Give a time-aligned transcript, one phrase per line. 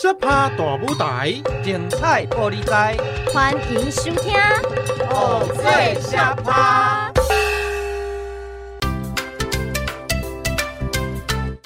[0.00, 2.96] 小趴大舞台，精彩玻璃台，
[3.34, 4.32] 欢迎收听
[5.10, 7.10] 《偶醉小趴》。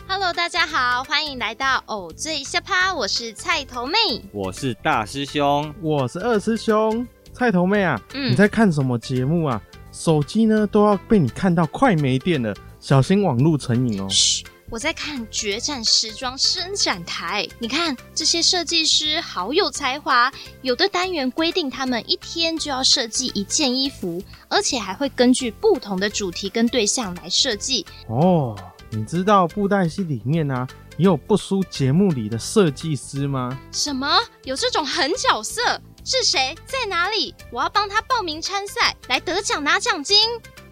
[0.09, 3.99] Hello，大家好，欢迎来到《偶醉小趴》，我是菜头妹，
[4.33, 7.07] 我是大师兄，我是二师兄。
[7.35, 9.61] 菜头妹啊，嗯，你在看什么节目啊？
[9.93, 14.09] 手机呢都要被你看到快没电了，小心网路成瘾哦。
[14.09, 14.43] 嘘。
[14.73, 20.33] 我在看《决战时装伸展台》，你看这些设计师好有才华，
[20.63, 27.85] 有的单元规定他们一天就要设计一件衣服，而且还会根据不同的主题跟对象来设计。
[28.07, 28.57] 哦，
[28.89, 30.67] 你知道布袋戏里面啊，
[30.97, 33.55] 也有不输节目里的设计师吗？
[33.73, 34.19] 什么？
[34.45, 35.61] 有这种狠角色？
[36.03, 36.57] 是谁？
[36.65, 37.35] 在哪里？
[37.51, 40.17] 我要帮他报名参赛，来得奖拿奖金。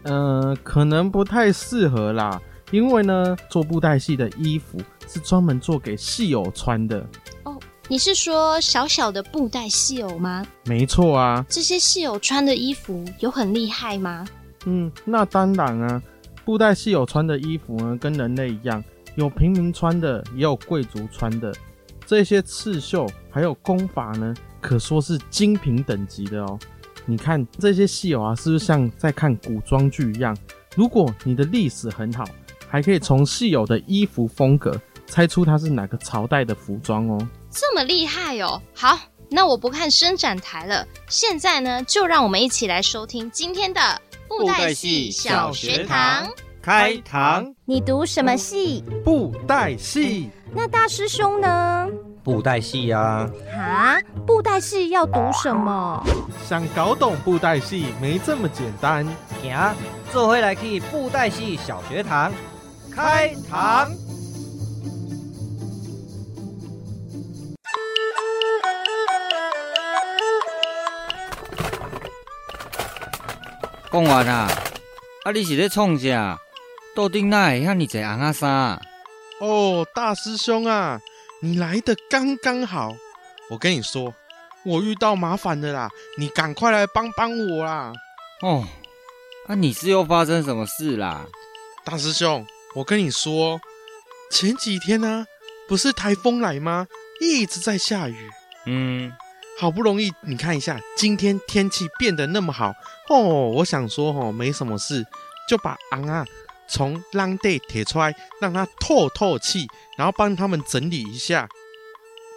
[0.05, 2.41] 呃，可能不太适合啦。
[2.71, 4.79] 因为呢，做布袋戏的衣服
[5.09, 7.05] 是专门做给戏偶穿的。
[7.43, 10.47] 哦，你是说小小的布袋戏偶吗？
[10.65, 11.45] 没错啊。
[11.49, 14.25] 这些戏偶穿的衣服有很厉害吗？
[14.67, 16.03] 嗯，那当然啊。
[16.45, 18.83] 布袋戏偶穿的衣服呢，跟人类一样，
[19.15, 21.53] 有平民穿的，也有贵族穿的。
[22.07, 26.59] 这些刺绣还有工法呢，可说是精品等级的哦。
[27.05, 30.37] 你看这些戏偶啊，是不是像在看古装剧一样？
[30.77, 32.25] 如果你的历史很好。
[32.71, 34.75] 还可以从戏友的衣服风格
[35.07, 37.19] 猜出它是哪个朝代的服装哦。
[37.51, 38.63] 这么厉害哦！
[38.73, 38.97] 好，
[39.29, 40.87] 那我不看伸展台了。
[41.09, 43.81] 现在呢，就让我们一起来收听今天的
[44.29, 46.31] 布袋戏小学堂
[46.63, 47.53] 开堂。
[47.65, 48.85] 你读什么戏？
[49.05, 50.31] 布袋戏。
[50.55, 51.89] 那大师兄呢？
[52.23, 53.29] 布袋戏呀。
[53.53, 53.99] 啊？
[54.25, 56.05] 布袋戏要读什么？
[56.47, 59.05] 想搞懂布袋戏没这么简单。
[59.43, 59.75] 行，
[60.13, 62.33] 这回来去布袋戏小学堂。
[62.95, 63.97] 开堂！
[73.93, 74.49] 讲完啊！
[75.25, 76.39] 啊，你是在创啥？
[76.95, 78.81] 桌顶哪会遐尼侪红仔衫？
[79.41, 81.01] 哦，大师兄啊，
[81.41, 82.95] 你来的刚刚好。
[83.49, 84.15] 我跟你说，
[84.65, 87.93] 我遇到麻烦了啦，你赶快来帮帮我啦！
[88.43, 88.65] 哦，
[89.49, 91.27] 啊，你是又发生什么事啦？
[91.85, 92.47] 大师兄。
[92.75, 93.61] 我跟你说，
[94.31, 95.27] 前几天呢、啊，
[95.67, 96.87] 不是台风来吗？
[97.21, 98.31] 一直在下雨。
[98.67, 99.13] 嗯，
[99.59, 102.73] 好不容易你看一下，今天天气变得那么好
[103.09, 103.19] 哦。
[103.51, 105.05] 我想说哦，没什么事，
[105.49, 106.25] 就把昂啊
[106.69, 109.67] 从浪底提出来，让它透透气，
[109.99, 111.49] 然后帮他们整理一下。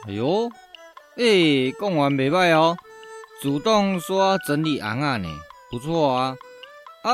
[0.08, 0.50] 哎呦，
[1.16, 2.76] 哎，讲完没拜哦，
[3.40, 5.30] 主动说整理昂啊呢，
[5.70, 6.36] 不错啊，
[7.04, 7.12] 啊。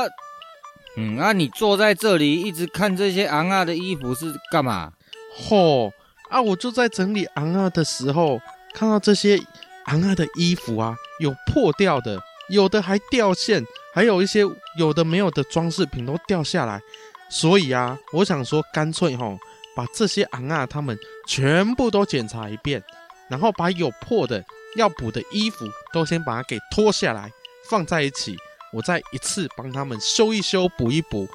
[0.96, 4.92] 嗯，那、你坐在这里一直看这些昂啊的衣服是干嘛？
[5.36, 5.92] 吼
[6.28, 6.40] 啊！
[6.40, 8.40] 我就在整理昂啊的时候，
[8.74, 9.40] 看到这些
[9.86, 13.64] 昂啊的衣服啊，有破掉的，有的还掉线，
[13.94, 14.42] 还有一些
[14.76, 16.80] 有的没有的装饰品都掉下来。
[17.28, 19.38] 所以啊，我想说，干脆吼，
[19.76, 22.82] 把这些昂啊他们全部都检查一遍，
[23.28, 24.44] 然后把有破的、
[24.76, 27.30] 要补的衣服都先把它给脱下来，
[27.68, 28.36] 放在一起。
[28.72, 31.28] 我再一次帮他们修一修、补一补，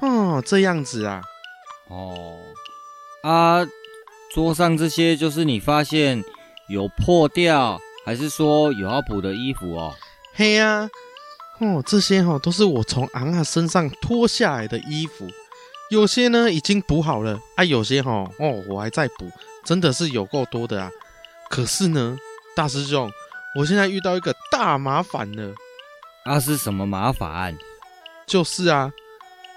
[0.00, 1.22] 哦，这样子啊，
[1.88, 2.36] 哦，
[3.22, 3.64] 啊，
[4.34, 6.22] 桌上这些就是你发现
[6.68, 9.94] 有破掉，还是说有要补的衣服哦？
[10.34, 10.90] 嘿呀、啊，
[11.60, 15.28] 哦，这些哦都是我从昂啊身上脱下来的衣服，
[15.90, 19.30] 有些呢已经补好了，啊，有些哈哦我还在补，
[19.64, 20.90] 真的是有够多的啊。
[21.48, 22.18] 可是呢，
[22.56, 23.08] 大师兄，
[23.56, 25.54] 我现在遇到一个大麻烦了。
[26.26, 27.54] 那、啊、是什么麻烦？
[28.26, 28.90] 就是啊，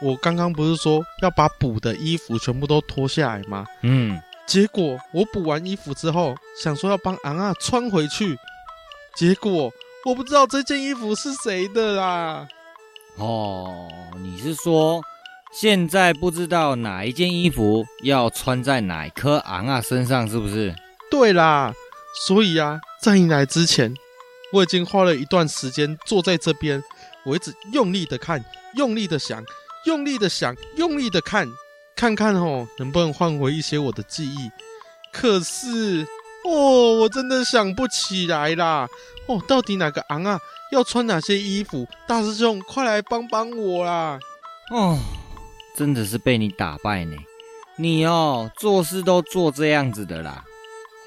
[0.02, 3.66] 我刚刚不是说要把补的衣服全部都脱下来吗？
[3.84, 8.38] 嗯，结果我补完衣服之后，想说要帮昂啊穿回去，
[9.16, 9.72] 结果
[10.04, 12.46] 我不知道这件衣服是谁的啦。
[13.16, 15.02] 哦，你是说
[15.54, 20.76] 现在不知道哪一件衣服要穿在哪颗昂啊身上，是不是？
[21.10, 21.74] 对啦，
[22.28, 23.96] 所以啊，在你来之前。
[24.54, 26.84] 我已经花了一段时间坐在这边，
[27.26, 28.44] 我一直用力的看，
[28.76, 29.44] 用力的想，
[29.86, 31.48] 用力的想，用力的看，
[31.96, 34.50] 看看哦，能不能换回一些我的记忆。
[35.12, 36.08] 可是
[36.46, 38.88] 哦，我真的想不起来啦。
[39.26, 40.40] 哦，到底哪个昂啊？
[40.72, 41.88] 要穿哪些衣服？
[42.08, 44.20] 大师兄，快来帮帮我啦！
[44.70, 44.98] 哦，
[45.76, 47.16] 真的是被你打败呢。
[47.78, 50.44] 你哦，做事都做这样子的啦。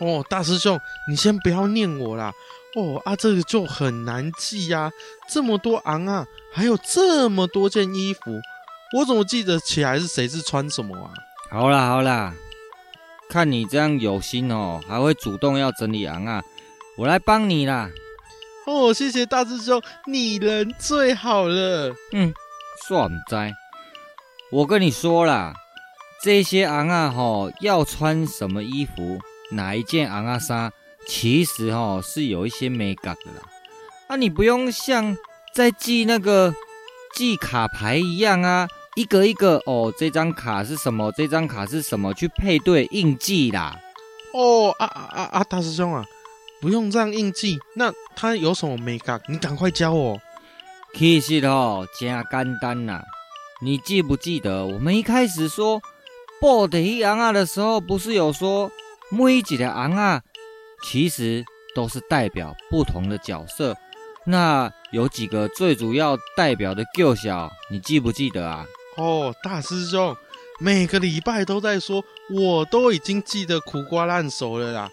[0.01, 0.79] 哦，大师兄，
[1.09, 2.33] 你先不要念我啦。
[2.77, 4.93] 哦啊，这个就很难记呀，啊，
[5.29, 8.41] 这么多昂啊，还有这么多件衣服，
[8.97, 11.13] 我怎么记得起来是谁是穿什么啊？
[11.51, 12.33] 好啦好啦，
[13.29, 16.43] 看你这样有心哦，还会主动要整理昂啊，
[16.97, 17.91] 我来帮你啦。
[18.67, 21.93] 哦，谢谢大师兄，你人最好了。
[22.13, 22.33] 嗯，
[22.87, 23.35] 算唔知。
[24.53, 25.55] 我跟你说啦，
[26.23, 29.19] 这些昂啊吼要穿什么衣服，
[29.51, 30.73] 哪一件昂啊衫，
[31.11, 33.43] 其实哦是有一些美感的啦。
[34.07, 35.17] 啊，你不用像
[35.53, 36.55] 在记那个
[37.17, 38.69] 记卡牌一样啊。
[38.95, 41.11] 一个一个哦，这张卡是什么？
[41.17, 42.15] 这张卡是什么？
[42.15, 43.77] 去配对印记啦。
[44.33, 45.45] 哦，啊啊啊啊！
[45.45, 46.05] 大师兄啊，
[46.61, 47.59] 不用这样印记。
[47.75, 49.21] 那它有什么美感？
[49.27, 50.21] 你赶快教我。
[50.95, 53.03] 其实哦，真简单呐。
[53.63, 55.81] 你记不记得我们一开始说
[56.41, 58.71] 布袋戏昂啊的时候，不是有说
[59.11, 60.23] 每一个尪仔
[60.83, 61.45] 其实
[61.75, 63.77] 都是代表不同的角色？
[64.27, 68.67] 那有几个最主要代表的角色，你记不记得啊？
[68.97, 70.15] 哦，大师兄，
[70.59, 74.91] 每个礼拜都在说，我都已经记得苦瓜烂熟了啦。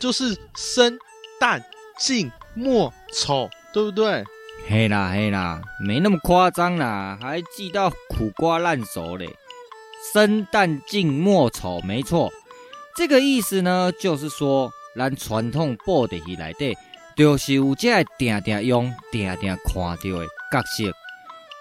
[0.00, 0.98] 就是生、
[1.40, 1.62] 旦、
[1.98, 4.24] 净、末、丑，对不对？
[4.68, 9.28] 嘿啦嘿啦，没那么夸张啦，还记到苦瓜烂熟嘞。
[10.12, 12.32] 生、旦、净、末、丑，没错。
[12.96, 16.76] 这个意思呢，就是说，咱传统布袋戏里底，
[17.16, 20.92] 就是有这定定用、定定看到的角色。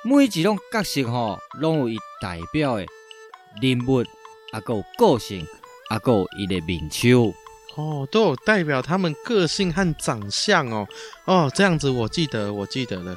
[0.04, 2.86] 每一种角色吼，拢有伊代表的
[3.62, 4.02] 人物，
[4.52, 5.46] 啊，有个性，
[5.90, 7.34] 啊，有伊的面相，
[7.76, 10.86] 哦，都有代表他们个性和长相哦。
[11.26, 13.16] 哦，这样子我记得，我记得了。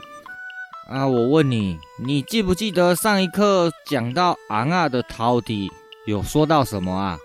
[0.89, 5.69] 啊，我问你，你记不记得上一课讲到尪仔的头底
[6.07, 7.19] 有说到什么啊？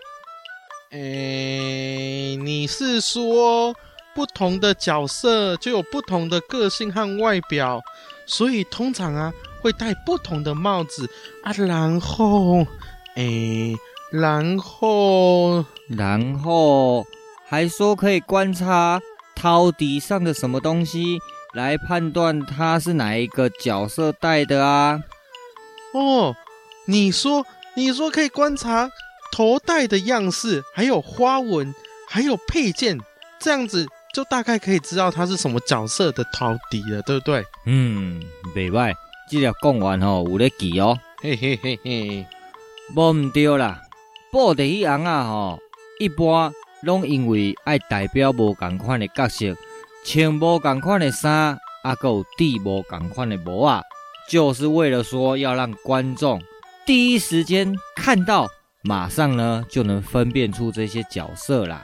[0.92, 3.76] 诶，你是说
[4.14, 7.82] 不同的角色就有不同的个性和外表，
[8.26, 9.34] 所以通常啊。
[9.62, 11.08] 会戴不同的帽子
[11.44, 12.66] 啊，然后，
[13.16, 13.76] 诶，
[14.12, 17.06] 然后，然后
[17.46, 19.00] 还说可以观察
[19.36, 21.20] 头底上的什么东西
[21.54, 25.00] 来判断他是哪一个角色戴的啊？
[25.94, 26.36] 哦，
[26.88, 27.46] 你说，
[27.76, 28.90] 你说可以观察
[29.32, 31.74] 头戴的样式，还有花纹，
[32.08, 33.00] 还有配件，
[33.40, 37.46] 这样子就大概可以知道他是什么角色的陶笛了，对不对？
[37.66, 38.22] 嗯，
[38.56, 38.94] 袂歹。
[39.30, 42.28] 这条讲完吼，有咧记哦，嘿嘿嘿嘿，
[42.94, 43.82] 无毋对啦。
[44.30, 45.60] 布袋戏尪仔吼，
[46.00, 46.52] 一般
[46.82, 49.56] 拢因为爱代表无共款的角色，
[50.04, 53.82] 穿无共款的衫，啊，搁有戴无共款的帽啊，
[54.30, 56.42] 就是为了说要让观众
[56.86, 58.50] 第一时间看到，
[58.82, 61.84] 马上呢就能分辨出这些角色啦。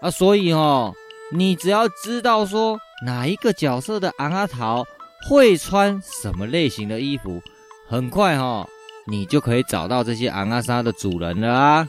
[0.00, 0.94] 啊，所以哦，
[1.32, 4.84] 你只要知道说哪一个角色的昂阿桃。
[5.26, 7.40] 会穿什么类型的衣服，
[7.88, 8.68] 很快哈、哦，
[9.06, 11.88] 你就可以找到这些昂阿莎的主人了啊！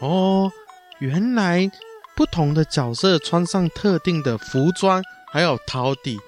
[0.00, 0.50] 哦，
[0.98, 1.70] 原来
[2.16, 6.18] 不同的角色穿上特定的服装，还有头底，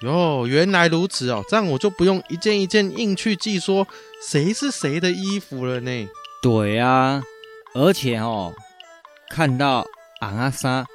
[0.00, 3.86] 哟，原来如此哦，这样我就不用一件一件硬去记说
[4.20, 6.08] 谁是谁的衣服了呢？
[6.46, 7.20] 对啊，
[7.74, 8.54] 而且哦，
[9.30, 9.84] 看到
[10.20, 10.86] 尪仔衫，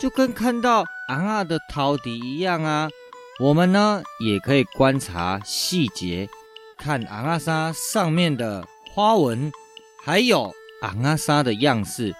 [0.00, 2.88] 就跟看到昂阿的头底一样啊。
[3.38, 6.28] 我们呢也可以观察细节，
[6.76, 9.52] 看尪仔衫上面的花纹，
[10.04, 12.12] 还有尪仔衫的样式，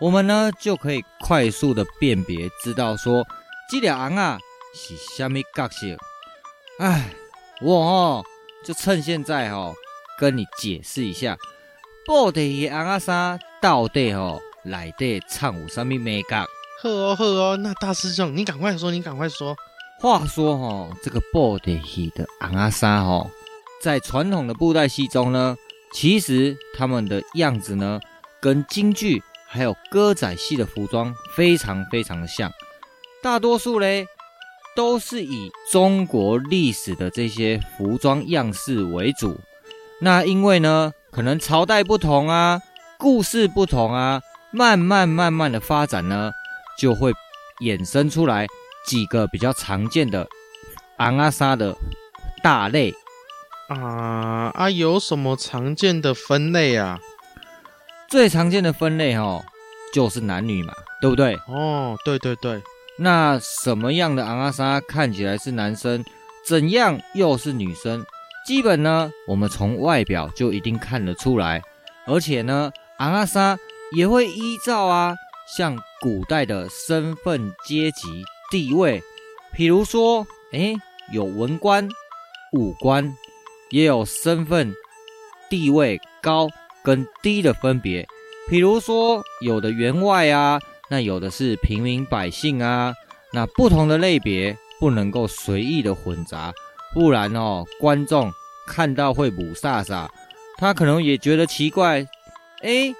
[0.00, 3.26] 我们呢就可以快速的辨别，知道说
[3.68, 4.38] 这条昂啊
[4.72, 5.88] 是虾米角色。
[6.78, 7.10] 哎，
[7.60, 8.24] 我哦
[8.64, 9.74] 就趁现在哦
[10.20, 11.36] 跟你解释一下，
[12.08, 16.42] 布袋戏尪仔衫到底哦内底藏有什么眉角？
[16.82, 19.54] 好哦好哦，那大师兄你赶快说，你赶快说。
[20.00, 23.30] 话说哦，这个布袋戏的尪仔衫哦，
[23.82, 25.54] 在传统的布袋戏中呢，
[25.92, 28.00] 其实他们的样子呢，
[28.40, 32.50] 跟京剧还有歌仔戏的服装非常非常的像。
[33.22, 34.06] 大多数嘞，
[34.74, 39.38] 都是以中国历史的这些服装样式为主。
[40.00, 42.60] 那因为呢，可能朝代不同啊，
[42.98, 46.32] 故事不同啊，慢慢慢慢的发展呢，
[46.78, 47.12] 就会
[47.60, 48.46] 衍生出来。
[48.86, 50.26] 几个比较常见的
[50.96, 51.76] 昂阿沙的
[52.42, 52.94] 大类
[53.68, 56.98] 啊啊，有什么常见的分类啊？
[58.08, 59.44] 最常见的分类哦，
[59.92, 60.72] 就是男女嘛，
[61.02, 61.38] 对不对？
[61.48, 62.62] 哦，对对对。
[62.96, 66.02] 那什么样的昂阿沙看起来是男生，
[66.46, 68.02] 怎样又是女生？
[68.48, 71.60] 基本呢，我们从外表就一定看得出来，
[72.06, 73.58] 而且呢，尪仔衫
[73.94, 75.14] 也会依照啊，
[75.54, 78.24] 像古代的身份阶级。
[78.50, 79.02] 地位，
[79.54, 80.74] 譬如说，哎，
[81.12, 81.86] 有文官、
[82.54, 83.14] 武官，
[83.68, 84.72] 也有身份
[85.50, 86.48] 地位高
[86.82, 88.06] 跟低的分别。
[88.48, 92.94] 比如说有的员外啊，那有的是平民百姓啊，
[93.34, 96.50] 那不同的类别不能够随意的混杂，
[96.94, 98.32] 不然哦，观众
[98.66, 100.08] 看到会雾煞煞，
[100.56, 102.06] 他可能也觉得奇怪，
[102.62, 102.94] 诶，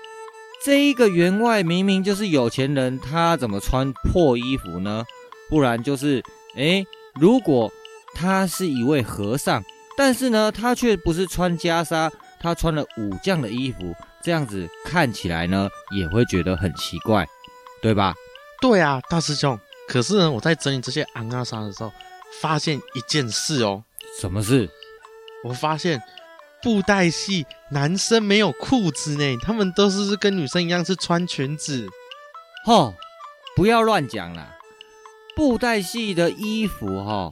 [0.65, 5.05] 这一个员外明明就是有钱人，他怎么穿破衣服呢？
[5.49, 6.23] 不然就是，
[6.57, 7.73] 诶，如果
[8.15, 9.63] 他是一位和尚，
[9.97, 17.27] 但是呢，他却不是穿袈裟，他穿了武将的衣服，这样子看起来呢，也会觉得很奇怪，
[17.81, 18.15] 对吧？
[18.61, 19.59] 对啊，大师兄。
[19.89, 21.91] 可是呢，我在整理这些尪仔纱的时候，
[22.41, 23.85] 发现一件事哦。
[24.21, 24.69] 什么事？
[25.45, 26.03] 我发现
[26.63, 31.87] 布袋戏男生没有裤子呢，他们都是跟女生一样是穿裙子。
[32.65, 32.95] 吼，
[33.55, 34.57] 不要乱讲啦！
[35.37, 37.31] 布袋戏的衣服哈，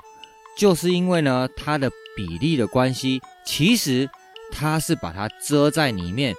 [0.56, 4.08] 就是因为呢它的比例的关系，其实
[4.52, 6.34] 它是把它遮在里面。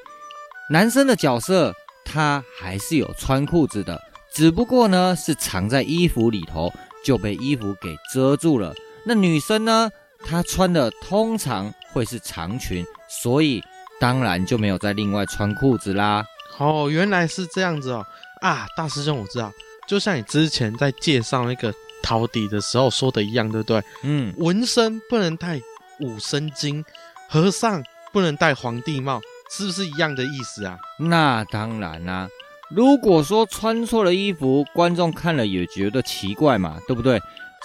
[0.71, 1.73] 男生的角色
[2.05, 4.01] 他还是有穿裤子的。
[4.33, 6.71] 只不过呢，是藏在衣服里头，
[7.03, 8.73] 就被衣服给遮住了。
[9.05, 9.89] 那女生呢，
[10.25, 13.63] 她穿的通常会是长裙，所以
[13.99, 16.25] 当然就没有再另外穿裤子啦。
[16.57, 18.05] 哦，原来是这样子哦。
[18.41, 19.51] 啊，大师兄，我知道，
[19.87, 21.73] 就像你之前在介绍那个
[22.03, 23.83] 陶笛的时候说的一样，对不对？
[24.03, 25.61] 嗯，纹身不能戴
[25.99, 26.83] 五身巾，
[27.29, 30.77] 和尚不能戴皇帝帽，是不是一样的意思啊？
[30.99, 32.29] 那当然啦、啊。
[32.69, 37.19] 如果说穿错了衣服，观众看了也觉得奇怪嘛，对不对？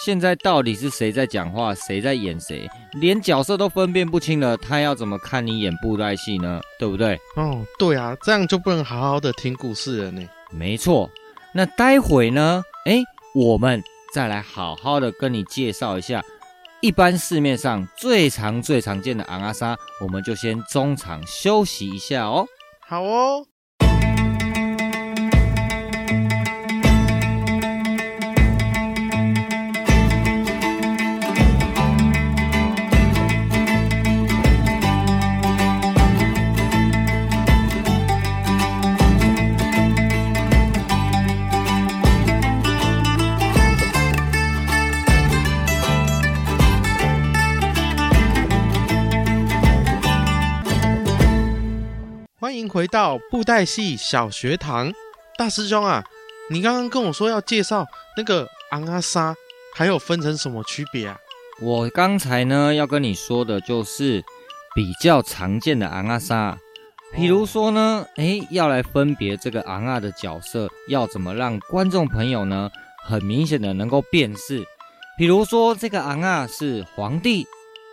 [0.05, 6.61] 现在到底是谁在讲话，谁在演谁，连角色都分辨不清了，他要怎么看你演布袋戏呢？
[6.79, 7.19] 对不对？
[7.37, 10.27] 哦，对啊，这样就不能好好的听故事了呢。
[10.51, 11.11] 没错，
[11.53, 12.63] 那待会呢？
[12.87, 13.03] 诶，
[13.35, 13.83] 我们
[14.15, 16.25] 再来好好的跟你介绍一下，
[16.81, 22.47] 一般市面上最常、最常见的昂阿莎，我们就先中场休息一下哦。
[22.81, 23.47] 好哦。
[52.53, 54.93] 欢迎回到布袋戏小学堂，
[55.39, 56.05] 大师兄啊，
[56.51, 59.35] 你刚刚跟我说要介绍那个尪仔纱，
[59.75, 61.17] 还有分成什么区别啊？
[61.63, 64.23] 我刚才呢要跟你说的就是
[64.75, 66.59] 比较常见的尪仔纱，
[67.15, 72.71] 比如说呢，哎，要来分别这个昂阿的角色，要怎么让观众朋友呢
[73.07, 74.63] 很明显的能够辨识？
[75.17, 77.47] 比如说这个昂阿是皇帝，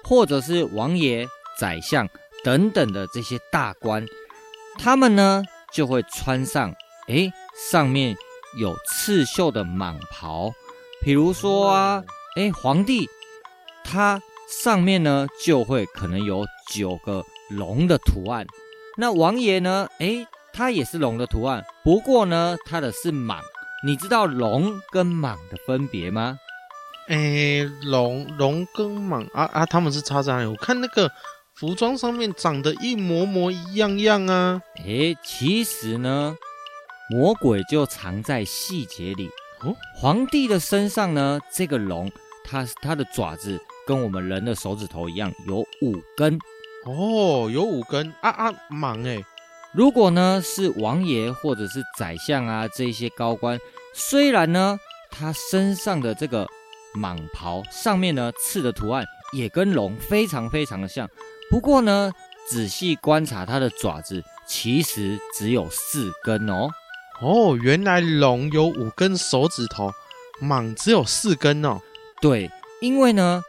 [0.03, 1.25] 或者是王爷、
[1.57, 2.09] 宰相
[2.43, 4.05] 等等的这些大官。
[4.81, 5.43] 他们呢
[5.73, 6.73] 就会穿上，
[7.09, 7.31] 诶，
[7.69, 8.15] 上面
[8.57, 10.53] 有刺绣的蟒袍，
[11.03, 12.01] 比如说啊，
[12.37, 13.09] 诶，皇帝
[13.83, 18.47] 他上面呢就会可能有九个龙的图案。
[18.97, 23.39] 那王爷呢，诶，他也是龙的图案，不过呢，他的是蟒。
[23.85, 26.39] 你知道龙跟蟒的分别吗？
[27.09, 30.45] 诶，龙龙跟蟒啊啊，他们是差在哪里？
[30.45, 31.11] 我看那个。
[31.59, 34.61] 服装上面长得一模模一样样啊！
[34.85, 36.33] 诶，其实呢，
[37.09, 39.29] 魔鬼就藏在细节里。
[39.63, 42.09] 哦，皇帝的身上呢，这个龙，
[42.45, 46.39] 它它的爪子跟我们人的手指头一样，有五根。
[46.85, 49.21] 哦，有五根啊啊，蟒诶。
[49.73, 53.59] 如果呢是王爷或者是宰相啊这些高官，
[53.93, 54.79] 虽然呢
[55.11, 56.47] 他身上的这个
[56.95, 61.05] 蟒袍上面呢刺的图案也跟龙非常非常的像。
[61.49, 62.11] 不过呢，
[62.47, 66.69] 仔细观察它的爪子，其实只有四根哦。
[67.21, 69.91] 哦，原来龙有五根手指头，
[70.41, 71.79] 蟒只有四根哦。
[72.21, 72.49] 对，
[72.81, 73.41] 因为呢，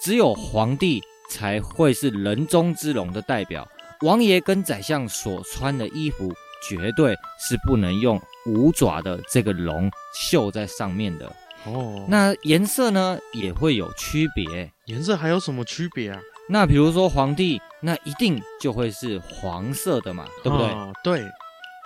[0.00, 3.68] 只有皇帝才会是人中之龙的代表，
[4.00, 6.32] 王爷跟宰相所穿的衣服，
[6.68, 11.30] 绝对是不能用五爪的这个龙绣在上面的。
[11.64, 14.72] 哦，那颜色呢，也会有区别。
[14.86, 16.20] 颜色还有什么区别啊？
[16.48, 20.66] 那比如说皇帝，那一定就会是黄色的嘛，对不对？
[20.68, 21.22] 哦，对。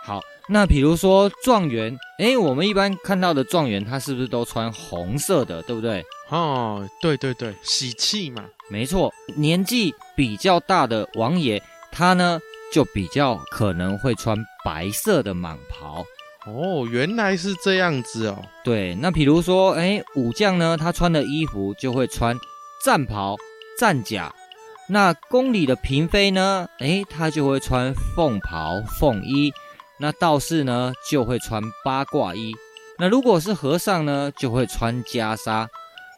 [0.02, 6.02] 好，那比如说状元，诶，我们一般看到的状元，他是不是都穿红色的，对不对？
[6.30, 8.44] 哦，对对对，喜气嘛。
[8.70, 11.62] 没错，年纪比较大的王爷，
[11.92, 12.40] 他呢
[12.72, 16.02] 就比较可能会穿白色的蟒袍。
[16.46, 18.42] 哦，原来是这样子哦。
[18.64, 22.34] 对，那比如说，诶，武将呢，他穿的衣服就会穿
[22.82, 23.36] 战袍、
[23.78, 24.34] 战甲。
[24.92, 26.68] 那宫里的嫔妃呢？
[26.80, 29.52] 诶，她就会穿凤袍凤衣。
[29.98, 32.52] 那道士呢就会穿八卦衣，
[32.98, 35.68] 那如果是和尚呢就会穿袈裟。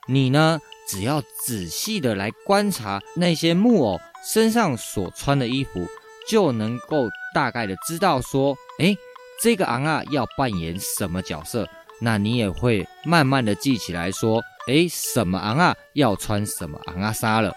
[0.08, 5.86] 你呢只要仔细的来观察那些木偶身上所穿的衣服，
[6.26, 8.96] 就能够大概的知道说，诶，
[9.42, 11.68] 这个昂啊要扮演什么角色。
[12.00, 17.52] 那你也会慢慢的记起来说，诶，什么昂啊要穿什么昂啊纱了。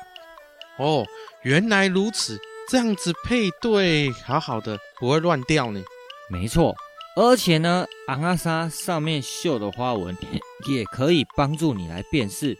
[0.77, 1.05] 哦，
[1.44, 2.39] 原来如此，
[2.70, 5.82] 这样子配对好好的，不会乱掉呢。
[6.29, 6.75] 没错，
[7.15, 10.15] 而且呢，昂阿莎上面绣的花纹
[10.67, 12.58] 也可以帮助你来辨识。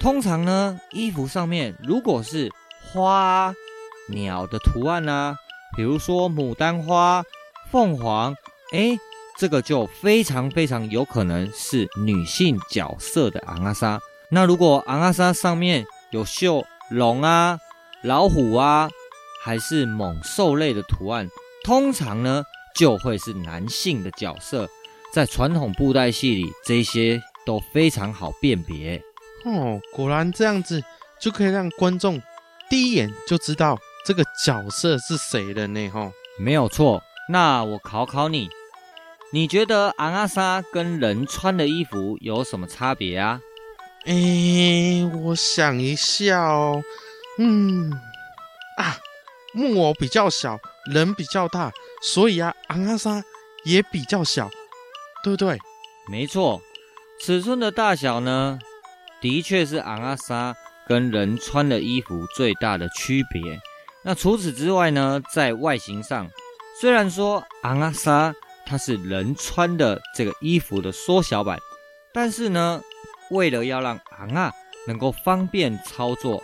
[0.00, 2.50] 通常呢，衣服上面如果是
[2.92, 3.54] 花、
[4.08, 5.36] 鸟的图案啊，
[5.76, 7.22] 比如说牡丹花、
[7.70, 8.34] 凤凰，
[8.72, 8.98] 诶。
[9.38, 14.00] 这个就非常非常有可能是女性角色的昂阿莎。
[14.30, 17.58] 那如果昂阿莎上面有绣龙啊、
[18.02, 18.88] 老虎啊，
[19.42, 21.28] 还是猛兽类的图案，
[21.64, 24.68] 通常呢就会是男性的角色。
[25.12, 29.02] 在传统布袋戏里，这些都非常好辨别。
[29.44, 30.82] 哦，果然这样子
[31.20, 32.20] 就可以让观众
[32.68, 35.88] 第一眼就知道这个角色是谁了呢？
[35.88, 37.02] 哈，没有错。
[37.28, 38.48] 那我考考你。
[39.32, 43.40] 你觉得昂阿莎跟人穿的衣服有什么差别啊？
[44.06, 46.80] 诶，我想一下哦，
[47.38, 47.90] 嗯，
[48.76, 48.96] 啊，
[49.52, 50.60] 木偶比较小，
[50.92, 53.24] 人比较大，所以啊，昂啊纱
[53.64, 54.48] 也比较小，
[55.24, 55.58] 对不对？
[56.08, 56.62] 没错，
[57.20, 58.60] 尺寸的大小呢，
[59.20, 60.54] 的确是昂啊纱
[60.86, 63.58] 跟人穿的衣服最大的区别。
[64.04, 66.30] 那除此之外呢，在外形上，
[66.80, 68.32] 虽然说昂啊纱
[68.64, 71.58] 它是人穿的这个衣服的缩小版，
[72.14, 72.80] 但是呢，
[73.30, 74.52] 为了要让昂啊
[74.86, 76.42] 能够方便操作，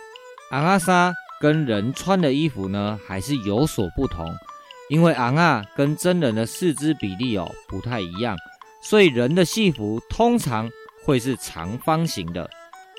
[0.51, 4.25] 昂啊纱跟人穿的衣服呢还是有所不同。
[4.89, 8.37] 因为昂啊跟真人的四肢比例哦不太一样，
[8.81, 10.69] 所以人的戏服通常
[11.05, 12.49] 会是长方形的，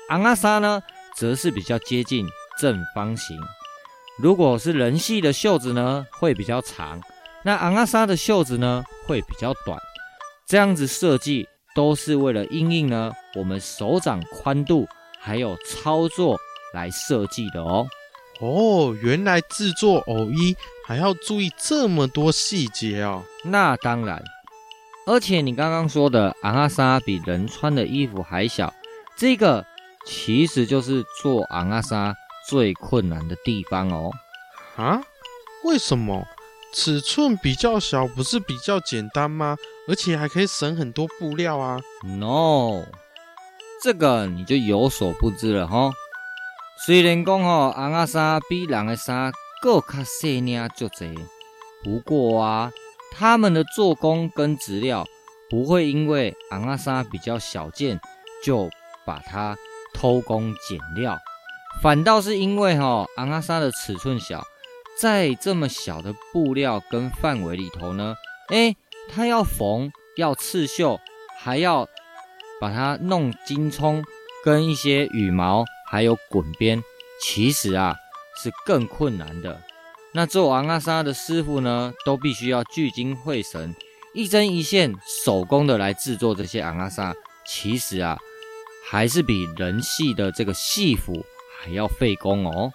[0.09, 0.81] 昂啊纱呢
[1.15, 2.27] 则是比较接近
[2.59, 3.39] 正方形。
[4.17, 7.01] 如果是人戏的袖子呢会比较长。
[7.43, 9.77] 那昂啊纱的袖子呢会比较短，
[10.47, 14.87] 这样子设计都是为了因应呢我们手掌宽度
[15.19, 16.39] 还有操作
[16.73, 17.85] 来设计的哦。
[18.39, 20.57] 哦，原来制作偶衣
[20.87, 23.23] 还要注意这么多细节哦。
[23.43, 24.23] 那当然，
[25.05, 28.73] 而且你刚刚说的昂阿莎比人穿的衣服还小，
[29.15, 29.65] 这个
[30.05, 32.15] 其实就是做昂阿莎
[32.47, 34.11] 最困难的地方哦。
[34.75, 35.01] 啊？
[35.63, 36.27] 为什么？
[36.73, 39.55] 尺寸比较小，不是比较简单吗？
[39.87, 42.85] 而且还可以省很多布料啊！No，
[43.83, 45.91] 这个你就有所不知了哈。
[46.85, 51.13] 虽然讲吼，昂啊纱比人的纱更较细腻就这，
[51.83, 52.71] 不过啊，
[53.11, 55.05] 他们的做工跟质料
[55.49, 57.99] 不会因为昂啊纱比较小件
[58.43, 58.69] 就
[59.05, 59.55] 把它
[59.93, 61.17] 偷工减料，
[61.81, 64.43] 反倒是因为吼，昂啊纱的尺寸小。
[64.97, 68.15] 在这么小的布料跟范围里头呢，
[68.47, 68.73] 哎，
[69.09, 70.99] 它要缝，要刺绣，
[71.39, 71.87] 还要
[72.59, 74.03] 把它弄金葱，
[74.43, 76.83] 跟一些羽毛，还有滚边，
[77.21, 77.95] 其实啊
[78.41, 79.61] 是更困难的。
[80.13, 83.75] 那做昂啊纱的师傅呢，都必须要聚精会神，
[84.13, 87.13] 一针一线手工的来制作这些昂啊纱，
[87.45, 88.17] 其实啊
[88.89, 91.25] 还是比人戏的这个戏服
[91.59, 92.71] 还要费工哦。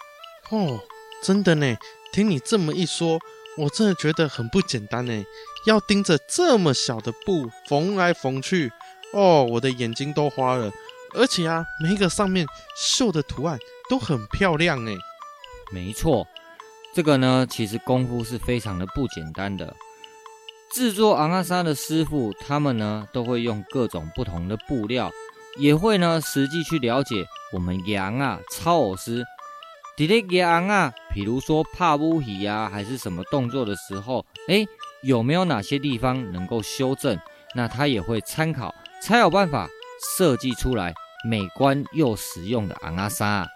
[0.51, 0.81] 哦，
[1.23, 1.77] 真的呢。
[2.13, 3.21] 听你这么一说，
[3.61, 5.25] 我真的觉得很不简单呢。
[5.67, 8.73] 要盯着这么小的布缝来缝去，
[9.13, 10.73] 哦，我的眼睛都花了。
[11.13, 12.47] 而且啊，每一个上面
[12.77, 13.59] 绣的图案
[13.91, 14.95] 都很漂亮哎。
[15.71, 16.27] 没错，
[16.95, 19.77] 这个呢，其实功夫是非常的不简单的。
[20.73, 25.11] 制作昂啊纱的师傅，他们呢都会用各种不同的布料，
[25.59, 29.25] 也会呢实际去了解我们羊啊超偶师。
[30.01, 34.65] 迪丽吉昂啊，比如说帕乌喜呀，还是什么动作的时候，哎，
[35.03, 37.21] 有没有哪些地方能够修正？
[37.55, 39.69] 那他也会参考，才有办法
[40.17, 40.95] 设计出来
[41.29, 43.47] 美观又实用的昂啊纱。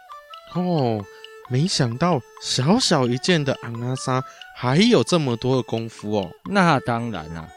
[0.54, 1.02] 哦，
[1.48, 4.22] 没想到小小一件的昂啊纱
[4.54, 6.30] 还有这么多的功夫哦。
[6.50, 7.48] 那当然啦、啊，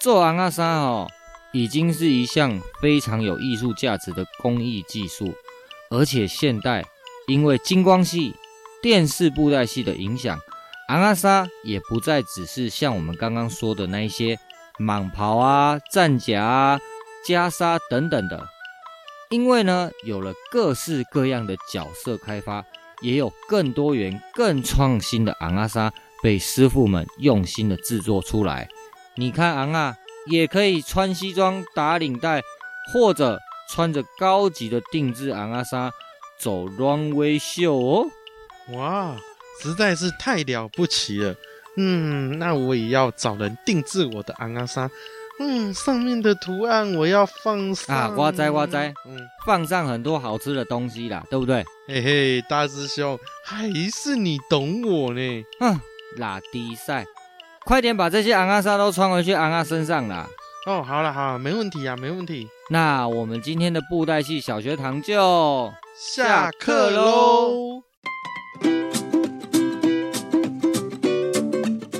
[0.00, 1.08] 做昂啊纱哦，
[1.52, 5.32] 已经是一项非常有艺术价值的工艺技术，
[5.90, 6.84] 而且现代。
[7.30, 8.34] 因为金光系、
[8.82, 10.36] 电视布袋戏的影响，
[10.88, 14.36] 昂啊纱也不再只是像我们刚刚说的那一些
[14.80, 16.80] 蟒袍啊、战甲啊、
[17.24, 18.48] 袈裟等等的。
[19.28, 22.64] 因为呢，有了各式各样的角色开发，
[23.00, 25.92] 也有更多元、更创新的昂啊纱
[26.24, 28.68] 被师傅们用心的制作出来。
[29.14, 29.94] 你看昂啊，
[30.26, 32.42] 也可以穿西装打领带，
[32.92, 33.38] 或者
[33.68, 35.92] 穿着高级的定制昂啊纱
[36.40, 38.06] 走 runway 秀哦。
[38.72, 39.16] 哇，
[39.62, 41.34] 实在是太了不起了。
[41.76, 44.90] 嗯，那我也要找人定制我的昂啊纱。
[45.38, 51.64] 嗯，上面的图案我要放上啊，哇哉哇哉，嗯，放上很多好吃的东西啦，对不对？
[51.88, 55.44] 嘿嘿，大师兄，还是你懂我呢。
[55.60, 55.80] 嗯，
[56.16, 57.06] 拉低赛，
[57.64, 60.28] 快点把这些昂啊纱都穿回去昂阿身上啦。
[60.66, 62.46] 哦，好了好了，没问题啊，没问题。
[62.72, 67.82] 那我们今天的布袋戏小学堂就下课喽。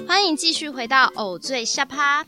[0.06, 2.24] 欢迎继续回到偶醉下趴。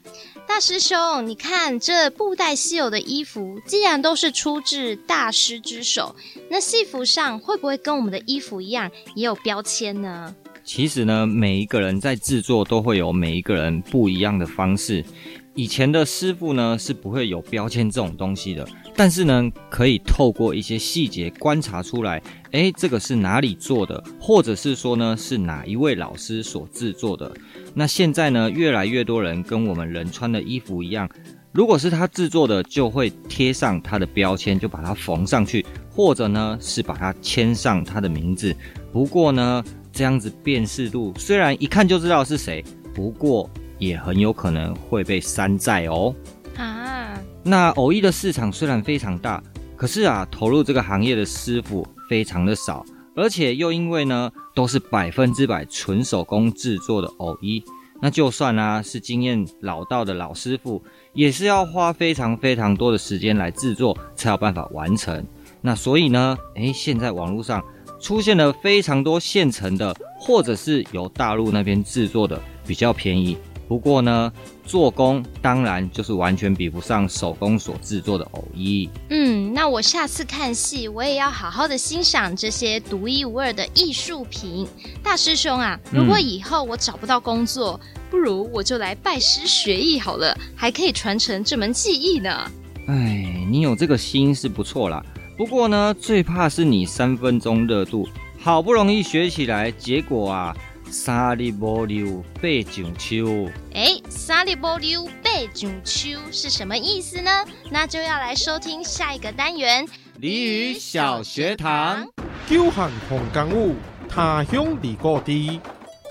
[0.49, 6.17] 大师兄，你看这布袋戏偶的衣服，既然都是出自大师之手，
[6.51, 10.35] 那戏服上会不会跟我们的衣服一样，也有标签呢？
[10.65, 15.05] 其实呢，每一个人在制作都会有每一个人不一样的方式。
[15.55, 27.31] 以前的师傅呢是不会有标签这种东西的，但是呢，可以透过一些细节观察出来，哎，这个是哪里做的，或者是说呢，是哪一位老师所制作的。
[27.75, 31.07] 那现在呢，越来越多人跟我们人穿的衣服一样，
[31.53, 38.57] 如果是他制作的，就会贴上他的标签，就把它缝上去，或者呢是把它签上他的名字。
[38.91, 39.63] 不过呢，
[39.93, 43.51] 这样子辨识度虽然一看就知道是谁，不过
[43.83, 46.15] 也很有可能会被山寨哦。
[46.57, 49.43] 啊，那偶一的市场虽然非常大，
[49.77, 52.85] 可是啊，投入这个行业的师傅非常的少。
[53.15, 57.63] 而且又因为呢，都是百分之百纯手工制作的偶一，
[58.01, 65.27] 那就算啊是经验老道的老师傅，也是要花非常非常多的时间来制作，才有办法完成。
[65.61, 67.63] 那所以呢，诶，现在网络上
[68.01, 73.37] 出现了非常多现成的，或者是由大陆那边制作的，比较便宜。
[73.69, 74.31] 不过呢，
[74.67, 78.91] 做工当然就是完全比不上手工所制作的偶衣。
[79.09, 84.69] 嗯，那我下次看戏，我也要好好的欣赏这些独一无二的艺术品。
[85.03, 92.51] 大师兄啊，如果以后我找不到工作，嗯、不如我就来拜师学艺好了，还可以传承这门技艺呢。
[92.89, 95.03] 哎，你有这个心是不错啦。
[95.39, 98.07] 不过呢，最怕是你三分钟热度，
[98.39, 100.55] 好不容易学起来，结果啊。
[100.93, 107.47] 三日无溜八上秋，哎，三日无溜八上秋是什么意思呢？
[107.71, 109.89] 那就要来收听下一个单元——
[110.21, 112.07] 俚语小学堂。
[112.47, 113.75] 久旱逢甘雨，
[114.07, 115.59] 他乡遇故知。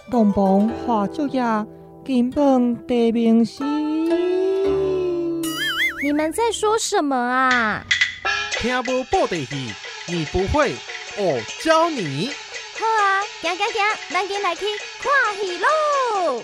[0.09, 1.43] 东风化作叶，
[2.03, 3.63] 金榜题名时。
[6.03, 7.85] 你们在说什么啊？
[8.53, 9.71] 听不布袋戏，
[10.07, 10.73] 你不会，
[11.19, 12.31] 我教你。
[12.79, 13.75] 好啊，行行行，
[14.11, 14.65] 咱今来去
[15.01, 16.39] 看戏喽！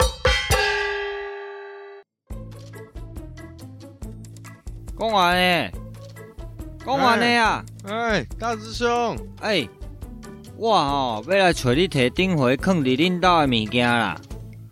[4.97, 5.71] 讲完呢，
[6.83, 7.63] 讲完了呀！
[7.86, 9.69] 哎，大师兄，哎，
[10.55, 14.19] 我哦要来找你提顶回放伫恁兜的物件啦！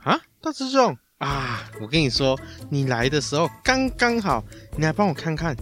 [0.04, 2.36] 啊，大师兄啊，我跟你说，
[2.72, 4.44] 你来的时候刚刚好，
[4.76, 5.56] 你来帮我看看，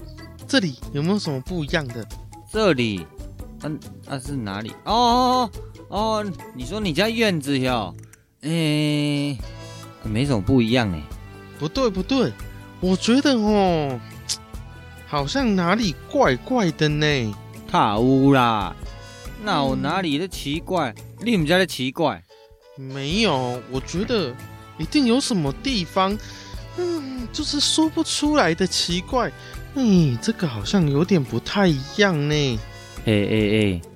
[0.48, 2.08] 这里有没有什么不一样的？
[2.50, 3.06] 这里，
[3.64, 4.72] 嗯，那、啊、是哪里？
[4.86, 5.52] 哦哦哦！
[5.94, 6.26] 哦，
[6.56, 7.94] 你说你家院子哟？
[8.42, 9.38] 哎，
[10.02, 11.00] 没什么不一样哎。
[11.60, 12.34] 不对不对，
[12.80, 14.00] 我觉得哦，
[15.06, 17.36] 好像哪里怪怪的呢。
[17.70, 18.76] 卡乌啦，
[19.44, 20.90] 那我哪里的奇怪？
[21.20, 22.24] 嗯、你们家的奇怪？
[22.76, 24.36] 没有，我觉得
[24.80, 26.18] 一定有什么地方，
[26.78, 29.32] 嗯，就是说不出来的奇怪。
[29.76, 32.60] 嗯，这个好像有点不太一样呢。
[33.06, 33.93] 哎哎哎。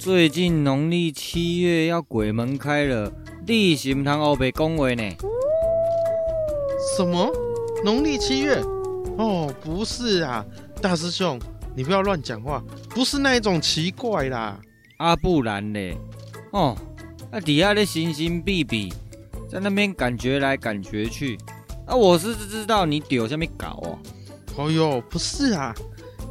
[0.00, 3.12] 最近农历七月要鬼门开了，
[3.46, 5.02] 你是唔通黑白讲话呢？
[6.96, 7.30] 什么？
[7.84, 8.62] 农历七月？
[9.18, 10.42] 哦，不是啊，
[10.80, 11.38] 大师兄，
[11.76, 14.58] 你不要乱讲话，不是那一种奇怪啦。
[14.96, 15.94] 啊，不然呢？
[16.52, 16.74] 哦，
[17.30, 18.90] 那底下的神神秘秘，
[19.50, 21.36] 在那边感觉来感觉去，
[21.84, 23.98] 啊，我是知道你丢下面搞哦。
[24.56, 25.74] 哦哟，不是啊，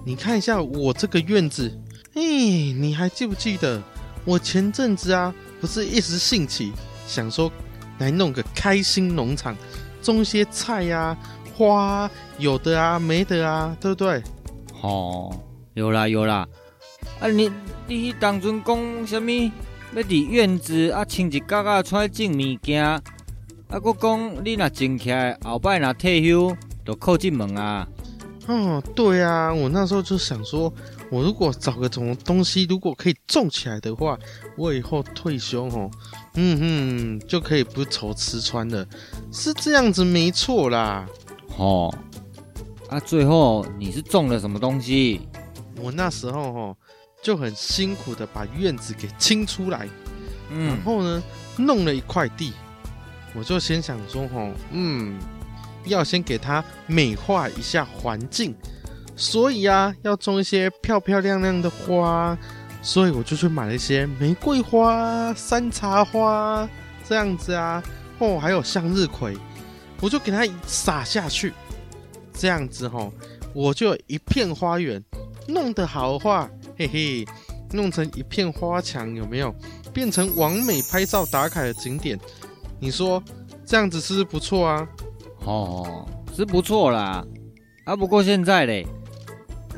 [0.04, 1.72] 你看一下我这个院子。
[2.16, 3.82] 哎，你还记不记得
[4.26, 6.74] 我前阵子啊，不是一时兴起
[7.06, 7.52] 想说
[8.00, 9.56] 来弄个开心农场，
[10.02, 11.18] 种些菜呀、啊、
[11.56, 14.24] 花、啊，有的啊没的啊，对不对？
[14.82, 15.32] 哦，
[15.76, 16.48] 有啦有啦。
[17.20, 17.52] 啊，你
[17.88, 19.52] 你当初讲什么？
[19.96, 23.00] 要伫院子啊，亲戚家家出来种物件，啊，
[23.70, 27.88] 搁讲你若种起来，后摆若退休，就靠进门啊。
[28.48, 30.74] 哦，对啊，我那时候就想说。
[31.12, 34.18] 我如果找个什么东西，如果可以种起来的话，
[34.56, 35.90] 我以后退休哦，
[36.36, 38.86] 嗯哼，就可以不愁吃穿了，
[39.32, 41.08] 是这样子没错啦。
[41.58, 41.92] 哦，
[42.90, 45.22] 啊，最后你是种了什么东西？
[45.82, 46.76] 我那时候哈
[47.24, 49.90] 就很辛苦的把院子给清出来，
[50.52, 51.24] 嗯，然后呢
[51.58, 52.54] 弄了一块地，
[53.34, 55.18] 我就先想说哈，嗯，
[55.86, 58.54] 要先给它美化一下环境。
[59.20, 62.38] 所以啊，要种一些漂漂亮亮的花，
[62.82, 66.68] 所以我就去买了一些玫瑰花、山茶花
[67.06, 67.84] 这样子啊，
[68.20, 69.38] 哦，还有向日葵，
[70.00, 71.54] 我就给它撒下去，
[72.34, 73.12] 这样子吼，
[73.54, 75.04] 我就有一片花园。
[75.50, 77.28] 弄得好的话，嘿嘿，
[77.74, 79.54] 弄成一片花墙，有没有？
[79.92, 82.18] 变成完美拍照打卡的景点，
[82.80, 83.22] 你说
[83.66, 84.88] 这样子是不是不错啊？
[85.44, 87.22] 哦，是不错啦，
[87.84, 88.88] 啊，不过现在嘞。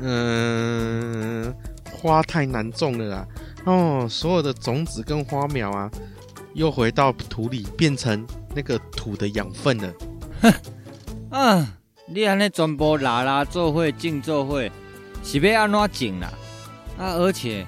[0.04, 1.54] 嗯，
[1.92, 3.28] 花太难种了啦。
[3.64, 5.88] 哦，所有的种子跟花苗啊，
[6.54, 9.94] 又回到土里，变成那个土的养分了。
[10.40, 10.52] 哼，
[11.30, 14.68] 啊，你安尼全部拉拉做伙，种做伙，
[15.22, 16.32] 是要安怎种啦？
[16.98, 17.64] 啊，而且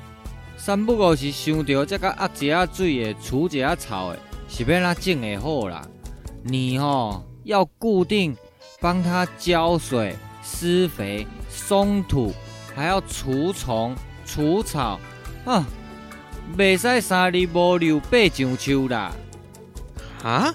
[0.57, 4.19] 三不五时想到这个压一下水的，除一下草的，
[4.49, 5.87] 是要哪种会好啦？
[6.43, 8.37] 你哦，要固定
[8.81, 10.17] 帮它浇水。
[10.47, 11.27] 施肥、
[11.67, 12.31] 松土，
[12.75, 13.97] 还要除虫、
[14.27, 15.01] 除草
[15.47, 15.65] 啊！
[16.59, 19.11] 袂使三日无留八上秋啦！
[20.23, 20.55] 啊，